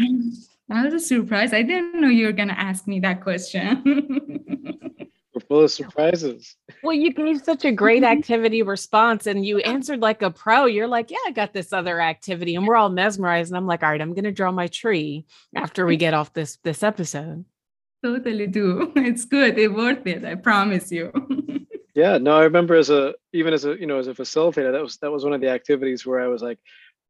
that 0.68 0.84
was 0.84 0.94
a 0.94 1.00
surprise. 1.00 1.52
I 1.52 1.62
didn't 1.62 2.00
know 2.00 2.08
you 2.08 2.26
were 2.26 2.32
going 2.32 2.48
to 2.48 2.58
ask 2.58 2.86
me 2.86 2.98
that 3.00 3.20
question 3.20 4.88
We're 5.34 5.40
full 5.40 5.64
of 5.64 5.70
surprises. 5.70 6.56
Well, 6.82 6.94
you 6.94 7.12
gave 7.12 7.42
such 7.42 7.64
a 7.64 7.72
great 7.72 8.02
activity 8.16 8.62
response 8.62 9.26
and 9.26 9.46
you 9.46 9.58
answered 9.60 10.00
like 10.00 10.22
a 10.22 10.30
pro. 10.30 10.66
You're 10.66 10.88
like, 10.88 11.10
yeah, 11.10 11.18
I 11.26 11.30
got 11.30 11.52
this 11.52 11.72
other 11.72 12.00
activity. 12.00 12.54
And 12.54 12.66
we're 12.66 12.76
all 12.76 12.90
mesmerized. 12.90 13.50
And 13.50 13.56
I'm 13.56 13.66
like, 13.66 13.82
all 13.82 13.90
right, 13.90 14.00
I'm 14.00 14.14
gonna 14.14 14.32
draw 14.32 14.52
my 14.52 14.66
tree 14.66 15.26
after 15.54 15.86
we 15.86 15.96
get 15.96 16.14
off 16.14 16.32
this 16.32 16.58
this 16.64 16.82
episode. 16.82 17.44
Totally 18.04 18.46
do. 18.46 18.92
It's 18.96 19.24
good. 19.24 19.58
It's 19.58 19.72
worth 19.72 20.06
it. 20.06 20.24
I 20.24 20.34
promise 20.34 20.90
you. 20.92 21.12
yeah, 21.94 22.18
no, 22.18 22.36
I 22.36 22.44
remember 22.44 22.74
as 22.74 22.90
a 22.90 23.14
even 23.32 23.54
as 23.54 23.64
a 23.64 23.78
you 23.78 23.86
know 23.86 23.98
as 23.98 24.08
a 24.08 24.14
facilitator, 24.14 24.72
that 24.72 24.82
was 24.82 24.96
that 24.98 25.12
was 25.12 25.24
one 25.24 25.32
of 25.32 25.40
the 25.40 25.50
activities 25.50 26.04
where 26.04 26.20
I 26.20 26.26
was 26.26 26.42
like, 26.42 26.58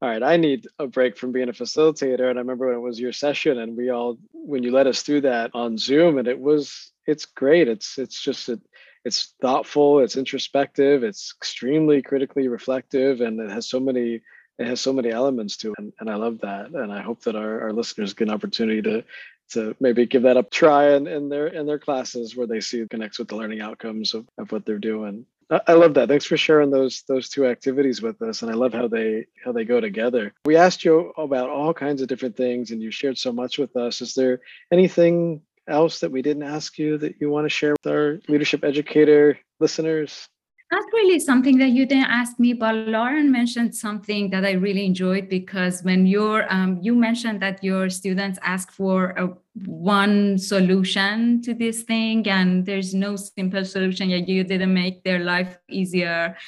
all 0.03 0.09
right, 0.09 0.23
I 0.23 0.37
need 0.37 0.67
a 0.81 0.89
break 0.89 1.17
from 1.17 1.31
being 1.31 1.49
a 1.49 1.53
facilitator. 1.53 2.29
And 2.29 2.37
I 2.37 2.43
remember 2.43 2.67
when 2.67 2.75
it 2.75 2.81
was 2.81 2.99
your 2.99 3.13
session 3.13 3.59
and 3.59 3.77
we 3.77 3.91
all, 3.91 4.19
when 4.33 4.65
you 4.65 4.73
led 4.73 4.89
us 4.89 5.03
through 5.03 5.21
that 5.23 5.53
on 5.55 5.79
Zoom, 5.79 6.19
and 6.19 6.27
it 6.27 6.41
was, 6.41 6.92
it's 7.07 7.25
great. 7.27 7.69
It's, 7.69 7.99
it's 7.99 8.21
just, 8.21 8.49
it, 8.49 8.61
it's 9.05 9.35
thoughtful, 9.41 10.01
it's 10.01 10.17
introspective, 10.17 11.03
it's 11.03 11.35
extremely 11.37 12.03
critically 12.03 12.49
reflective, 12.49 13.21
and 13.21 13.41
it 13.41 13.51
has 13.51 13.69
so 13.69 13.81
many, 13.81 14.21
it 14.59 14.67
has 14.67 14.81
so 14.81 14.93
many 14.93 15.11
elements 15.11 15.57
to 15.59 15.71
it. 15.71 15.75
And, 15.79 15.93
and 15.99 16.09
I 16.09 16.15
love 16.15 16.41
that. 16.43 16.71
And 16.71 16.93
I 16.93 17.03
hope 17.03 17.23
that 17.25 17.35
our, 17.35 17.63
our 17.63 17.73
listeners 17.73 18.15
get 18.15 18.29
an 18.29 18.35
opportunity 18.35 18.83
to, 18.83 19.05
to 19.51 19.75
maybe 19.81 20.07
give 20.07 20.23
that 20.23 20.37
a 20.37 20.43
try 20.45 20.95
in, 20.95 21.07
in 21.07 21.29
their 21.29 21.47
in 21.47 21.67
their 21.67 21.79
classes 21.79 22.37
where 22.37 22.47
they 22.47 22.61
see 22.61 22.81
it 22.81 22.91
connects 22.91 23.19
with 23.19 23.29
the 23.29 23.37
learning 23.37 23.61
outcomes 23.61 24.15
of, 24.15 24.27
of 24.39 24.51
what 24.53 24.65
they're 24.65 24.79
doing. 24.79 25.27
I 25.69 25.75
love 25.75 25.95
that. 25.95 26.09
Thanks 26.09 26.25
for 26.25 26.39
sharing 26.39 26.71
those 26.71 27.03
those 27.07 27.29
two 27.29 27.45
activities 27.47 28.01
with 28.01 28.23
us, 28.23 28.41
and 28.41 28.51
I 28.51 28.55
love 28.55 28.73
how 28.73 28.89
they 28.89 29.27
how 29.45 29.53
they 29.53 29.65
go 29.65 29.81
together. 29.81 30.33
We 30.47 30.57
asked 30.57 30.85
you 30.85 31.13
about 31.19 31.51
all 31.51 31.75
kinds 31.75 32.01
of 32.01 32.09
different 32.09 32.37
things, 32.37 32.71
and 32.71 32.81
you 32.81 32.91
shared 32.91 33.19
so 33.19 33.33
much 33.33 33.59
with 33.59 33.77
us. 33.77 34.01
Is 34.01 34.15
there 34.15 34.41
anything 34.73 35.43
else 35.69 36.01
that 36.01 36.11
we 36.11 36.23
didn't 36.23 36.43
ask 36.43 36.79
you 36.79 36.99
that 36.99 37.21
you 37.21 37.31
want 37.31 37.45
to 37.45 37.51
share 37.51 37.73
with 37.73 37.93
our 37.93 38.21
leadership 38.29 38.65
educator 38.65 39.39
listeners? 39.61 40.29
Not 40.71 40.85
really 40.95 41.21
something 41.21 41.59
that 41.59 41.69
you 41.69 41.85
didn't 41.85 42.11
ask 42.11 42.41
me, 42.41 42.55
but 42.55 42.75
Lauren 42.75 43.31
mentioned 43.31 43.75
something 43.75 44.31
that 44.31 44.47
I 44.47 44.53
really 44.53 44.87
enjoyed 44.87 45.29
because 45.29 45.83
when 45.83 46.07
you're 46.07 46.51
um, 46.51 46.79
you 46.81 46.95
mentioned 46.95 47.43
that 47.43 47.63
your 47.63 47.91
students 47.91 48.39
ask 48.43 48.73
for 48.73 49.11
a 49.19 49.29
one 49.67 50.39
solution 50.39 51.43
to 51.43 51.53
this 51.53 51.83
thing, 51.83 52.27
and 52.27 52.65
there's 52.65 52.95
no 52.95 53.17
simple 53.17 53.67
solution. 53.67 54.09
Yet 54.09 54.29
you 54.29 54.45
didn't 54.45 54.73
make 54.73 55.05
their 55.05 55.19
life 55.19 55.59
easier, 55.69 56.39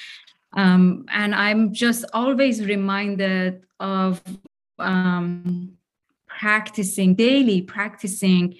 um, 0.54 1.04
and 1.12 1.34
I'm 1.34 1.74
just 1.74 2.06
always 2.14 2.64
reminded 2.64 3.62
of 3.78 4.22
um, 4.78 5.76
practicing 6.26 7.14
daily, 7.14 7.60
practicing 7.60 8.56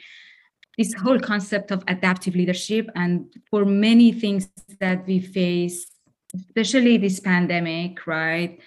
this 0.78 0.94
whole 0.94 1.18
concept 1.18 1.70
of 1.70 1.82
adaptive 1.88 2.34
leadership 2.34 2.88
and 2.94 3.32
for 3.50 3.64
many 3.64 4.12
things 4.12 4.48
that 4.80 5.06
we 5.06 5.20
face 5.20 5.86
especially 6.34 6.96
this 6.96 7.20
pandemic 7.20 8.06
right? 8.06 8.60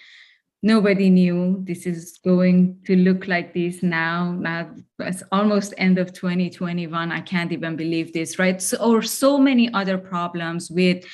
Nobody 0.60 1.08
knew 1.08 1.62
this 1.62 1.86
is 1.86 2.18
going 2.24 2.80
to 2.86 2.96
look 2.96 3.28
like 3.28 3.54
this 3.54 3.82
now 3.82 4.32
now 4.32 4.70
it's 4.98 5.22
almost 5.30 5.72
end 5.78 5.98
of 5.98 6.12
2021 6.12 7.12
i 7.12 7.20
can't 7.20 7.52
even 7.52 7.76
believe 7.76 8.12
this 8.12 8.38
right? 8.38 8.60
So, 8.60 8.76
or 8.78 9.02
so 9.02 9.38
many 9.38 9.72
other 9.72 9.98
problems 9.98 10.70
with 10.70 11.04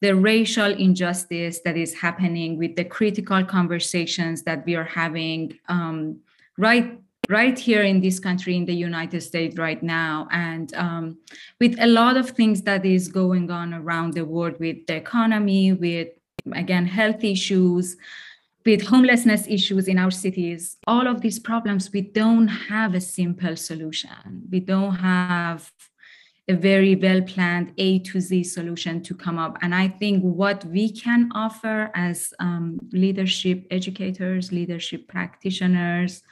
the 0.00 0.14
racial 0.14 0.72
injustice 0.72 1.60
that 1.64 1.76
is 1.76 1.94
happening 1.94 2.58
with 2.58 2.76
the 2.76 2.84
critical 2.84 3.44
conversations 3.44 4.42
that 4.42 4.64
we 4.66 4.76
are 4.76 4.84
having 4.84 5.58
um, 5.68 6.20
right 6.56 6.98
right 7.28 7.58
here 7.58 7.82
in 7.82 8.00
this 8.00 8.20
country 8.20 8.56
in 8.56 8.64
the 8.64 8.74
united 8.74 9.20
states 9.20 9.56
right 9.56 9.82
now 9.82 10.28
and 10.30 10.74
um, 10.74 11.18
with 11.60 11.76
a 11.80 11.86
lot 11.86 12.16
of 12.16 12.30
things 12.30 12.62
that 12.62 12.84
is 12.84 13.08
going 13.08 13.50
on 13.50 13.74
around 13.74 14.14
the 14.14 14.24
world 14.24 14.54
with 14.60 14.86
the 14.86 14.94
economy 14.94 15.72
with 15.72 16.08
again 16.54 16.86
health 16.86 17.24
issues 17.24 17.96
with 18.64 18.82
homelessness 18.82 19.46
issues 19.48 19.88
in 19.88 19.98
our 19.98 20.10
cities 20.10 20.76
all 20.86 21.06
of 21.06 21.20
these 21.20 21.38
problems 21.38 21.92
we 21.92 22.00
don't 22.00 22.48
have 22.48 22.94
a 22.94 23.00
simple 23.00 23.56
solution 23.56 24.42
we 24.50 24.60
don't 24.60 24.96
have 24.96 25.72
a 26.48 26.54
very 26.54 26.94
well 26.94 27.22
planned 27.22 27.72
A 27.78 27.98
to 28.00 28.20
Z 28.20 28.44
solution 28.44 29.02
to 29.02 29.14
come 29.14 29.38
up. 29.38 29.58
And 29.62 29.74
I 29.74 29.88
think 29.88 30.22
what 30.22 30.64
we 30.66 30.92
can 30.92 31.30
offer 31.34 31.90
as 31.94 32.32
um, 32.38 32.78
leadership 32.92 33.66
educators, 33.70 34.52
leadership 34.52 35.08
practitioners, 35.08 36.22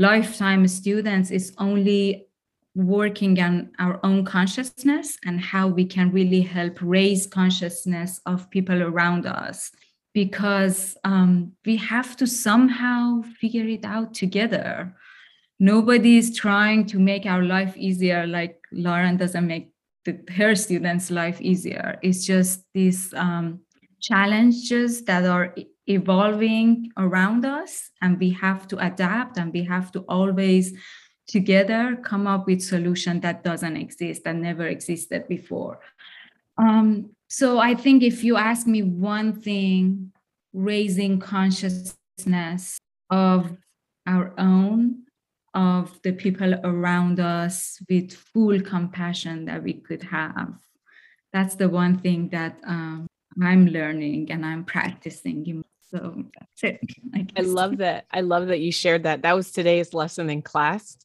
lifetime 0.00 0.66
students 0.66 1.30
is 1.30 1.52
only 1.58 2.26
working 2.74 3.38
on 3.38 3.70
our 3.78 4.00
own 4.02 4.24
consciousness 4.24 5.18
and 5.26 5.38
how 5.38 5.68
we 5.68 5.84
can 5.84 6.10
really 6.10 6.40
help 6.40 6.78
raise 6.80 7.26
consciousness 7.26 8.18
of 8.24 8.50
people 8.50 8.82
around 8.82 9.26
us. 9.26 9.70
Because 10.14 10.96
um, 11.04 11.52
we 11.66 11.76
have 11.76 12.16
to 12.16 12.26
somehow 12.26 13.22
figure 13.40 13.68
it 13.68 13.84
out 13.84 14.14
together. 14.14 14.96
Nobody 15.60 16.16
is 16.16 16.34
trying 16.34 16.86
to 16.86 16.98
make 16.98 17.26
our 17.26 17.44
life 17.44 17.76
easier 17.76 18.26
like 18.26 18.56
lauren 18.72 19.18
doesn't 19.18 19.46
make 19.46 19.72
the, 20.06 20.18
her 20.36 20.54
students 20.56 21.10
life 21.10 21.40
easier. 21.42 21.98
It's 22.02 22.24
just 22.24 22.64
these 22.72 23.12
um, 23.14 23.60
challenges 24.00 25.04
that 25.04 25.26
are 25.26 25.54
evolving 25.90 26.90
around 26.96 27.44
us 27.44 27.90
and 28.00 28.18
we 28.18 28.30
have 28.30 28.66
to 28.68 28.78
adapt 28.78 29.36
and 29.36 29.52
we 29.52 29.64
have 29.64 29.92
to 29.92 30.00
always 30.08 30.72
together 31.26 31.98
come 32.02 32.26
up 32.26 32.46
with 32.46 32.62
solution 32.62 33.20
that 33.20 33.44
doesn't 33.44 33.76
exist 33.76 34.24
that 34.24 34.36
never 34.36 34.66
existed 34.66 35.28
before. 35.28 35.80
Um, 36.56 37.10
so 37.30 37.58
i 37.60 37.74
think 37.74 38.02
if 38.02 38.24
you 38.24 38.36
ask 38.36 38.66
me 38.66 38.82
one 38.82 39.32
thing 39.32 40.12
raising 40.52 41.18
consciousness 41.18 42.78
of 43.08 43.56
our 44.06 44.34
own 44.36 45.04
of 45.54 46.00
the 46.02 46.12
people 46.12 46.54
around 46.64 47.18
us 47.20 47.78
with 47.88 48.12
full 48.12 48.60
compassion 48.60 49.44
that 49.44 49.62
we 49.62 49.74
could 49.74 50.02
have 50.02 50.54
that's 51.32 51.54
the 51.54 51.68
one 51.68 51.96
thing 51.98 52.28
that 52.30 52.58
um, 52.66 53.06
i'm 53.40 53.66
learning 53.68 54.30
and 54.32 54.44
i'm 54.44 54.64
practicing 54.64 55.62
so 55.90 56.24
that's 56.38 56.62
it. 56.62 56.80
I, 57.14 57.26
I 57.36 57.42
love 57.42 57.78
that. 57.78 58.06
I 58.10 58.20
love 58.20 58.48
that 58.48 58.60
you 58.60 58.72
shared 58.72 59.02
that. 59.04 59.22
That 59.22 59.34
was 59.34 59.50
today's 59.50 59.92
lesson 59.92 60.30
in 60.30 60.42
class. 60.42 60.96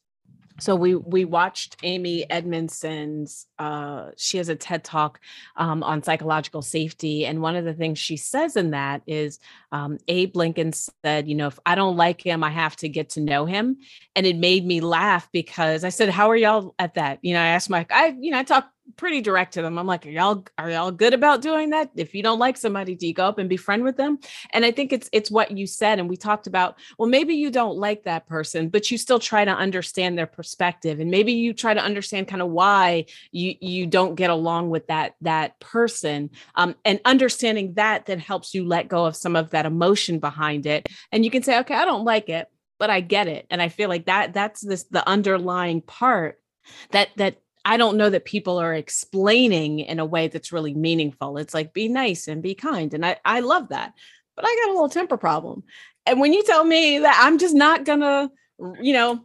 So 0.58 0.74
we 0.74 0.94
we 0.94 1.24
watched 1.24 1.76
Amy 1.82 2.28
Edmondson's. 2.30 3.46
Uh, 3.58 4.10
she 4.16 4.38
has 4.38 4.48
a 4.48 4.56
TED 4.56 4.84
talk 4.84 5.20
um, 5.56 5.82
on 5.82 6.02
psychological 6.02 6.62
safety, 6.62 7.26
and 7.26 7.42
one 7.42 7.56
of 7.56 7.66
the 7.66 7.74
things 7.74 7.98
she 7.98 8.16
says 8.16 8.56
in 8.56 8.70
that 8.70 9.02
is 9.06 9.38
um, 9.70 9.98
Abe 10.08 10.34
Lincoln 10.34 10.72
said, 10.72 11.28
"You 11.28 11.34
know, 11.34 11.48
if 11.48 11.58
I 11.66 11.74
don't 11.74 11.98
like 11.98 12.24
him, 12.24 12.42
I 12.42 12.50
have 12.50 12.74
to 12.76 12.88
get 12.88 13.10
to 13.10 13.20
know 13.20 13.44
him," 13.44 13.76
and 14.14 14.24
it 14.24 14.36
made 14.36 14.64
me 14.64 14.80
laugh 14.80 15.28
because 15.30 15.84
I 15.84 15.90
said, 15.90 16.08
"How 16.08 16.30
are 16.30 16.36
y'all 16.36 16.74
at 16.78 16.94
that?" 16.94 17.18
You 17.20 17.34
know, 17.34 17.40
I 17.40 17.48
asked 17.48 17.68
Mike. 17.68 17.92
I 17.92 18.16
you 18.18 18.30
know 18.30 18.38
I 18.38 18.42
talk 18.42 18.70
pretty 18.96 19.20
direct 19.20 19.54
to 19.54 19.62
them. 19.62 19.78
I'm 19.78 19.86
like, 19.86 20.06
are 20.06 20.10
y'all 20.10 20.44
are 20.58 20.70
y'all 20.70 20.90
good 20.90 21.14
about 21.14 21.42
doing 21.42 21.70
that? 21.70 21.90
If 21.96 22.14
you 22.14 22.22
don't 22.22 22.38
like 22.38 22.56
somebody, 22.56 22.94
do 22.94 23.06
you 23.06 23.14
go 23.14 23.26
up 23.26 23.38
and 23.38 23.48
be 23.48 23.56
friend 23.56 23.82
with 23.82 23.96
them? 23.96 24.18
And 24.52 24.64
I 24.64 24.70
think 24.70 24.92
it's 24.92 25.08
it's 25.12 25.30
what 25.30 25.56
you 25.56 25.66
said, 25.66 25.98
and 25.98 26.08
we 26.08 26.16
talked 26.16 26.46
about. 26.46 26.78
Well, 26.98 27.08
maybe 27.08 27.34
you 27.34 27.50
don't 27.50 27.76
like 27.76 28.04
that 28.04 28.26
person, 28.26 28.68
but 28.68 28.90
you 28.90 28.98
still 28.98 29.18
try 29.18 29.44
to 29.44 29.50
understand 29.50 30.16
their 30.16 30.26
perspective, 30.26 31.00
and 31.00 31.10
maybe 31.10 31.32
you 31.32 31.52
try 31.52 31.74
to 31.74 31.82
understand 31.82 32.28
kind 32.28 32.42
of 32.42 32.48
why 32.48 33.06
you 33.32 33.54
you 33.60 33.86
don't 33.86 34.14
get 34.14 34.30
along 34.30 34.70
with 34.70 34.86
that 34.86 35.14
that 35.22 35.58
person. 35.60 36.30
Um, 36.54 36.74
and 36.84 37.00
understanding 37.04 37.74
that 37.74 38.06
then 38.06 38.18
helps 38.18 38.54
you 38.54 38.64
let 38.64 38.88
go 38.88 39.04
of 39.04 39.16
some 39.16 39.36
of 39.36 39.50
that 39.50 39.66
emotion 39.66 40.18
behind 40.18 40.66
it, 40.66 40.88
and 41.12 41.24
you 41.24 41.30
can 41.30 41.42
say, 41.42 41.58
okay, 41.60 41.74
I 41.74 41.84
don't 41.84 42.04
like 42.04 42.28
it, 42.28 42.48
but 42.78 42.90
I 42.90 43.00
get 43.00 43.26
it, 43.26 43.46
and 43.50 43.60
I 43.60 43.68
feel 43.68 43.88
like 43.88 44.06
that 44.06 44.32
that's 44.32 44.60
this 44.60 44.84
the 44.84 45.06
underlying 45.08 45.80
part 45.82 46.40
that 46.90 47.08
that 47.16 47.38
I 47.66 47.76
don't 47.76 47.96
know 47.96 48.08
that 48.08 48.24
people 48.24 48.58
are 48.58 48.72
explaining 48.72 49.80
in 49.80 49.98
a 49.98 50.06
way 50.06 50.28
that's 50.28 50.52
really 50.52 50.72
meaningful. 50.72 51.36
It's 51.36 51.52
like 51.52 51.72
be 51.72 51.88
nice 51.88 52.28
and 52.28 52.40
be 52.40 52.54
kind. 52.54 52.94
And 52.94 53.04
I, 53.04 53.16
I 53.24 53.40
love 53.40 53.70
that. 53.70 53.92
But 54.36 54.44
I 54.46 54.62
got 54.62 54.70
a 54.70 54.74
little 54.74 54.88
temper 54.88 55.16
problem. 55.16 55.64
And 56.06 56.20
when 56.20 56.32
you 56.32 56.44
tell 56.44 56.62
me 56.62 57.00
that 57.00 57.20
I'm 57.20 57.38
just 57.38 57.56
not 57.56 57.84
gonna, 57.84 58.30
you 58.80 58.92
know, 58.92 59.24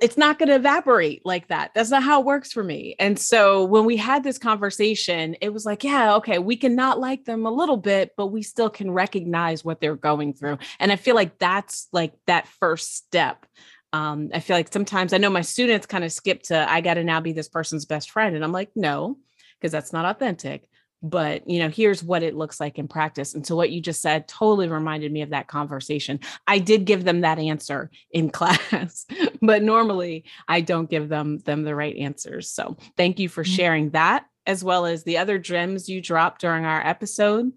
it's 0.00 0.16
not 0.16 0.38
going 0.38 0.48
to 0.48 0.54
evaporate 0.54 1.26
like 1.26 1.48
that. 1.48 1.72
That's 1.74 1.90
not 1.90 2.02
how 2.02 2.20
it 2.20 2.26
works 2.26 2.52
for 2.52 2.64
me. 2.64 2.96
And 2.98 3.18
so 3.18 3.64
when 3.64 3.84
we 3.84 3.98
had 3.98 4.24
this 4.24 4.38
conversation, 4.38 5.36
it 5.42 5.52
was 5.52 5.66
like, 5.66 5.84
yeah, 5.84 6.14
okay, 6.16 6.38
we 6.38 6.56
can 6.56 6.74
not 6.74 6.98
like 6.98 7.26
them 7.26 7.44
a 7.44 7.50
little 7.50 7.76
bit, 7.76 8.12
but 8.16 8.28
we 8.28 8.42
still 8.42 8.70
can 8.70 8.90
recognize 8.90 9.64
what 9.64 9.80
they're 9.80 9.94
going 9.94 10.32
through. 10.32 10.56
And 10.80 10.90
I 10.90 10.96
feel 10.96 11.14
like 11.14 11.38
that's 11.38 11.88
like 11.92 12.14
that 12.26 12.48
first 12.48 12.96
step 12.96 13.44
Um, 13.92 14.30
I 14.34 14.40
feel 14.40 14.56
like 14.56 14.72
sometimes 14.72 15.12
I 15.12 15.18
know 15.18 15.30
my 15.30 15.40
students 15.40 15.86
kind 15.86 16.04
of 16.04 16.12
skip 16.12 16.42
to, 16.44 16.70
I 16.70 16.80
got 16.80 16.94
to 16.94 17.04
now 17.04 17.20
be 17.20 17.32
this 17.32 17.48
person's 17.48 17.86
best 17.86 18.10
friend. 18.10 18.34
And 18.36 18.44
I'm 18.44 18.52
like, 18.52 18.70
no, 18.76 19.18
because 19.58 19.72
that's 19.72 19.92
not 19.92 20.04
authentic. 20.04 20.68
But, 21.00 21.48
you 21.48 21.60
know, 21.60 21.68
here's 21.68 22.02
what 22.02 22.24
it 22.24 22.34
looks 22.34 22.58
like 22.58 22.76
in 22.76 22.88
practice. 22.88 23.34
And 23.34 23.46
so 23.46 23.54
what 23.54 23.70
you 23.70 23.80
just 23.80 24.02
said 24.02 24.26
totally 24.26 24.68
reminded 24.68 25.12
me 25.12 25.22
of 25.22 25.30
that 25.30 25.46
conversation. 25.46 26.18
I 26.46 26.58
did 26.58 26.86
give 26.86 27.04
them 27.04 27.20
that 27.20 27.38
answer 27.38 27.90
in 28.10 28.30
class, 28.30 29.06
but 29.40 29.62
normally 29.62 30.24
I 30.48 30.60
don't 30.60 30.90
give 30.90 31.08
them 31.08 31.38
them 31.38 31.62
the 31.62 31.74
right 31.74 31.96
answers. 31.96 32.50
So 32.50 32.76
thank 32.96 33.20
you 33.20 33.28
for 33.28 33.44
mm-hmm. 33.44 33.54
sharing 33.54 33.90
that 33.90 34.26
as 34.44 34.64
well 34.64 34.86
as 34.86 35.04
the 35.04 35.18
other 35.18 35.38
gems 35.38 35.88
you 35.88 36.00
dropped 36.00 36.40
during 36.40 36.64
our 36.64 36.84
episode. 36.84 37.52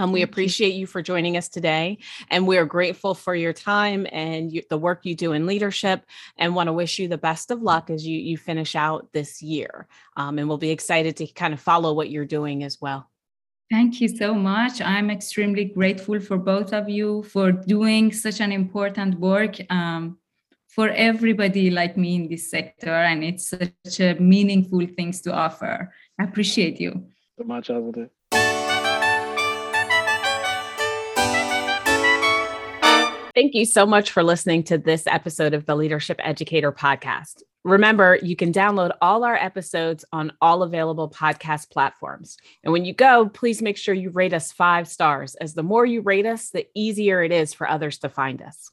Um, 0.00 0.12
we 0.12 0.22
appreciate 0.22 0.72
you 0.72 0.86
for 0.86 1.02
joining 1.02 1.36
us 1.36 1.50
today, 1.50 1.98
and 2.30 2.46
we 2.46 2.56
are 2.56 2.64
grateful 2.64 3.14
for 3.14 3.34
your 3.34 3.52
time 3.52 4.06
and 4.10 4.50
you, 4.50 4.62
the 4.70 4.78
work 4.78 5.00
you 5.04 5.14
do 5.14 5.32
in 5.32 5.44
leadership, 5.44 6.06
and 6.38 6.54
want 6.54 6.68
to 6.68 6.72
wish 6.72 6.98
you 6.98 7.06
the 7.06 7.18
best 7.18 7.50
of 7.50 7.60
luck 7.60 7.90
as 7.90 8.06
you 8.06 8.18
you 8.18 8.38
finish 8.38 8.74
out 8.74 9.08
this 9.12 9.42
year. 9.42 9.86
Um, 10.16 10.38
and 10.38 10.48
we'll 10.48 10.56
be 10.56 10.70
excited 10.70 11.18
to 11.18 11.26
kind 11.26 11.52
of 11.52 11.60
follow 11.60 11.92
what 11.92 12.08
you're 12.08 12.24
doing 12.24 12.64
as 12.64 12.80
well. 12.80 13.10
Thank 13.70 14.00
you 14.00 14.08
so 14.08 14.32
much. 14.32 14.80
I'm 14.80 15.10
extremely 15.10 15.66
grateful 15.66 16.18
for 16.18 16.38
both 16.38 16.72
of 16.72 16.88
you 16.88 17.22
for 17.24 17.52
doing 17.52 18.10
such 18.10 18.40
an 18.40 18.52
important 18.52 19.20
work 19.20 19.56
um, 19.68 20.16
for 20.68 20.88
everybody 20.88 21.68
like 21.68 21.98
me 21.98 22.14
in 22.14 22.28
this 22.30 22.50
sector, 22.50 22.94
and 22.94 23.22
it's 23.22 23.48
such 23.48 24.00
a 24.00 24.14
meaningful 24.14 24.86
things 24.96 25.20
to 25.22 25.34
offer. 25.34 25.92
I 26.18 26.24
appreciate 26.24 26.80
you 26.80 27.04
so 27.36 27.44
much, 27.44 27.68
Azadeh. 27.68 28.08
Thank 33.40 33.54
you 33.54 33.64
so 33.64 33.86
much 33.86 34.10
for 34.10 34.22
listening 34.22 34.64
to 34.64 34.76
this 34.76 35.06
episode 35.06 35.54
of 35.54 35.64
the 35.64 35.74
Leadership 35.74 36.20
Educator 36.22 36.70
Podcast. 36.72 37.42
Remember, 37.64 38.18
you 38.22 38.36
can 38.36 38.52
download 38.52 38.90
all 39.00 39.24
our 39.24 39.34
episodes 39.34 40.04
on 40.12 40.30
all 40.42 40.62
available 40.62 41.08
podcast 41.08 41.70
platforms. 41.70 42.36
And 42.62 42.70
when 42.70 42.84
you 42.84 42.92
go, 42.92 43.30
please 43.30 43.62
make 43.62 43.78
sure 43.78 43.94
you 43.94 44.10
rate 44.10 44.34
us 44.34 44.52
five 44.52 44.86
stars, 44.88 45.36
as 45.36 45.54
the 45.54 45.62
more 45.62 45.86
you 45.86 46.02
rate 46.02 46.26
us, 46.26 46.50
the 46.50 46.66
easier 46.74 47.22
it 47.22 47.32
is 47.32 47.54
for 47.54 47.66
others 47.66 47.96
to 48.00 48.10
find 48.10 48.42
us. 48.42 48.70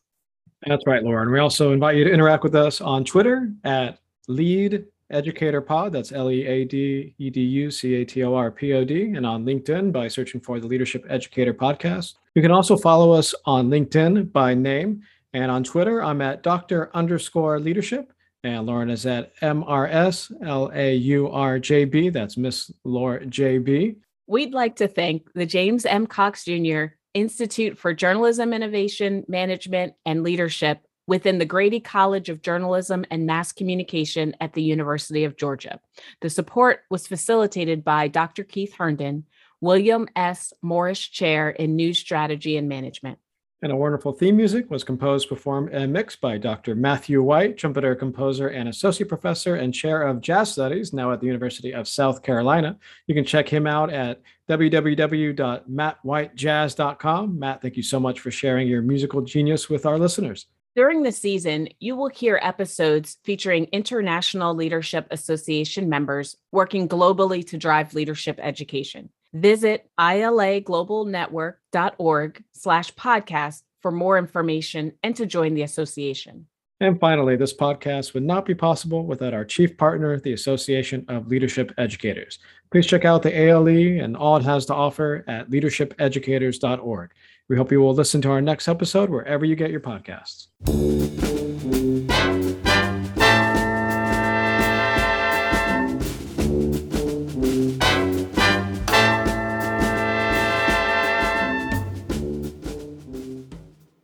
That's 0.66 0.84
right, 0.86 1.02
Lauren. 1.02 1.32
We 1.32 1.40
also 1.40 1.72
invite 1.72 1.96
you 1.96 2.04
to 2.04 2.12
interact 2.12 2.44
with 2.44 2.54
us 2.54 2.82
on 2.82 3.06
Twitter 3.06 3.50
at 3.64 4.00
Lead 4.28 4.84
Educator 5.10 5.62
Pod. 5.62 5.94
That's 5.94 6.12
L 6.12 6.30
E 6.30 6.46
A 6.46 6.66
D 6.66 7.16
E 7.18 7.30
D 7.30 7.40
U 7.40 7.72
C 7.72 7.96
A 7.96 8.06
T 8.06 8.22
O 8.26 8.36
R 8.36 8.52
P 8.52 8.74
O 8.74 8.84
D, 8.84 9.14
and 9.14 9.26
on 9.26 9.46
LinkedIn 9.46 9.94
by 9.94 10.10
searching 10.10 10.42
for 10.42 10.60
the 10.60 10.68
Leadership 10.68 11.06
Educator 11.08 11.54
Podcast. 11.54 12.16
You 12.38 12.44
can 12.44 12.52
also 12.52 12.78
follow 12.78 13.14
us 13.14 13.34
on 13.46 13.72
LinkedIn 13.72 14.32
by 14.32 14.54
name, 14.54 15.02
and 15.34 15.50
on 15.50 15.64
Twitter, 15.64 16.04
I'm 16.04 16.22
at 16.22 16.44
Doctor 16.44 16.92
underscore 16.94 17.60
Leadership, 17.60 18.14
and 18.44 18.68
Lauren 18.68 18.92
is 18.92 19.08
at 19.08 19.34
M 19.42 19.64
R 19.64 19.88
S 19.88 20.32
L 20.46 20.70
A 20.72 20.94
U 20.98 21.32
R 21.32 21.58
J 21.58 21.86
B. 21.86 22.10
That's 22.10 22.38
Miss 22.38 22.70
Laura 22.84 23.26
J 23.26 23.58
B. 23.58 23.96
We'd 24.28 24.54
like 24.54 24.76
to 24.76 24.88
thank 24.88 25.34
the 25.34 25.48
James 25.48 25.84
M. 25.88 26.06
Cox 26.06 26.44
Jr. 26.44 26.94
Institute 27.16 27.76
for 27.76 27.92
Journalism 27.92 28.54
Innovation, 28.54 29.26
Management, 29.28 29.96
and 30.06 30.22
Leadership 30.22 30.86
within 31.08 31.40
the 31.40 31.46
Grady 31.46 31.80
College 31.80 32.30
of 32.30 32.44
Journalism 32.44 33.04
and 33.10 33.26
Mass 33.26 33.52
Communication 33.52 34.36
at 34.42 34.54
the 34.54 34.62
University 34.62 35.24
of 35.24 35.38
Georgia. 35.38 35.80
The 36.22 36.30
support 36.30 36.82
was 36.92 37.08
facilitated 37.08 37.84
by 37.84 38.10
Dr. 38.10 38.44
Keith 38.44 38.76
Herndon, 38.76 39.24
William 39.62 40.08
S. 40.16 40.54
Morris 40.62 41.00
Chair 41.00 41.50
in 41.50 41.76
News 41.76 42.00
Strategy 42.00 42.58
and 42.58 42.70
Management. 42.70 43.20
And 43.64 43.72
a 43.72 43.76
wonderful 43.76 44.12
theme 44.12 44.38
music 44.38 44.70
was 44.70 44.84
composed, 44.84 45.28
performed, 45.28 45.72
and 45.72 45.92
mixed 45.92 46.22
by 46.22 46.38
Dr. 46.38 46.76
Matthew 46.76 47.24
White, 47.24 47.58
trumpeter, 47.58 47.96
composer, 47.96 48.50
and 48.50 48.70
associate 48.70 49.10
professor 49.10 49.56
and 49.56 49.74
chair 49.74 50.04
of 50.04 50.22
jazz 50.22 50.52
studies, 50.52 50.94
now 50.94 51.12
at 51.12 51.22
the 51.22 51.26
University 51.26 51.74
of 51.74 51.88
South 51.88 52.22
Carolina. 52.22 52.78
You 53.08 53.16
can 53.16 53.26
check 53.26 53.50
him 53.50 53.66
out 53.66 53.92
at 53.92 54.22
www.mattwhitejazz.com. 54.48 57.40
Matt, 57.40 57.64
thank 57.64 57.78
you 57.78 57.84
so 57.84 58.00
much 58.00 58.20
for 58.20 58.30
sharing 58.30 58.68
your 58.68 58.84
musical 58.84 59.22
genius 59.22 59.72
with 59.72 59.88
our 59.88 59.98
listeners. 59.98 60.46
During 60.76 61.02
the 61.02 61.12
season, 61.12 61.70
you 61.80 61.96
will 61.96 62.10
hear 62.10 62.40
episodes 62.44 63.18
featuring 63.24 63.64
International 63.72 64.54
Leadership 64.54 65.08
Association 65.10 65.90
members 65.90 66.38
working 66.52 66.88
globally 66.88 67.44
to 67.48 67.58
drive 67.58 67.96
leadership 67.96 68.40
education. 68.40 69.10
Visit 69.42 69.90
ilaglobalnetwork.org 70.00 72.44
slash 72.52 72.94
podcast 72.96 73.62
for 73.82 73.92
more 73.92 74.18
information 74.18 74.94
and 75.04 75.16
to 75.16 75.26
join 75.26 75.54
the 75.54 75.62
association. 75.62 76.48
And 76.80 77.00
finally, 77.00 77.36
this 77.36 77.56
podcast 77.56 78.14
would 78.14 78.22
not 78.24 78.46
be 78.46 78.54
possible 78.54 79.08
without 79.08 79.34
our 79.34 79.44
chief 79.44 79.76
partner, 79.78 80.20
the 80.20 80.34
Association 80.34 81.04
of 81.08 81.28
Leadership 81.28 81.74
Educators. 81.78 82.38
Please 82.72 82.86
check 82.86 83.04
out 83.04 83.24
the 83.24 83.36
ALE 83.36 83.68
and 83.68 84.16
all 84.16 84.38
it 84.38 84.44
has 84.44 84.68
to 84.68 84.76
offer 84.76 85.26
at 85.28 85.50
leadershipeducators.org. 85.50 87.12
We 87.50 87.58
hope 87.58 87.72
you 87.72 87.82
will 87.82 87.96
listen 87.96 88.22
to 88.24 88.30
our 88.30 88.42
next 88.42 88.68
episode 88.68 89.10
wherever 89.10 89.46
you 89.46 89.56
get 89.56 89.72
your 89.72 89.80
podcasts. 89.80 90.48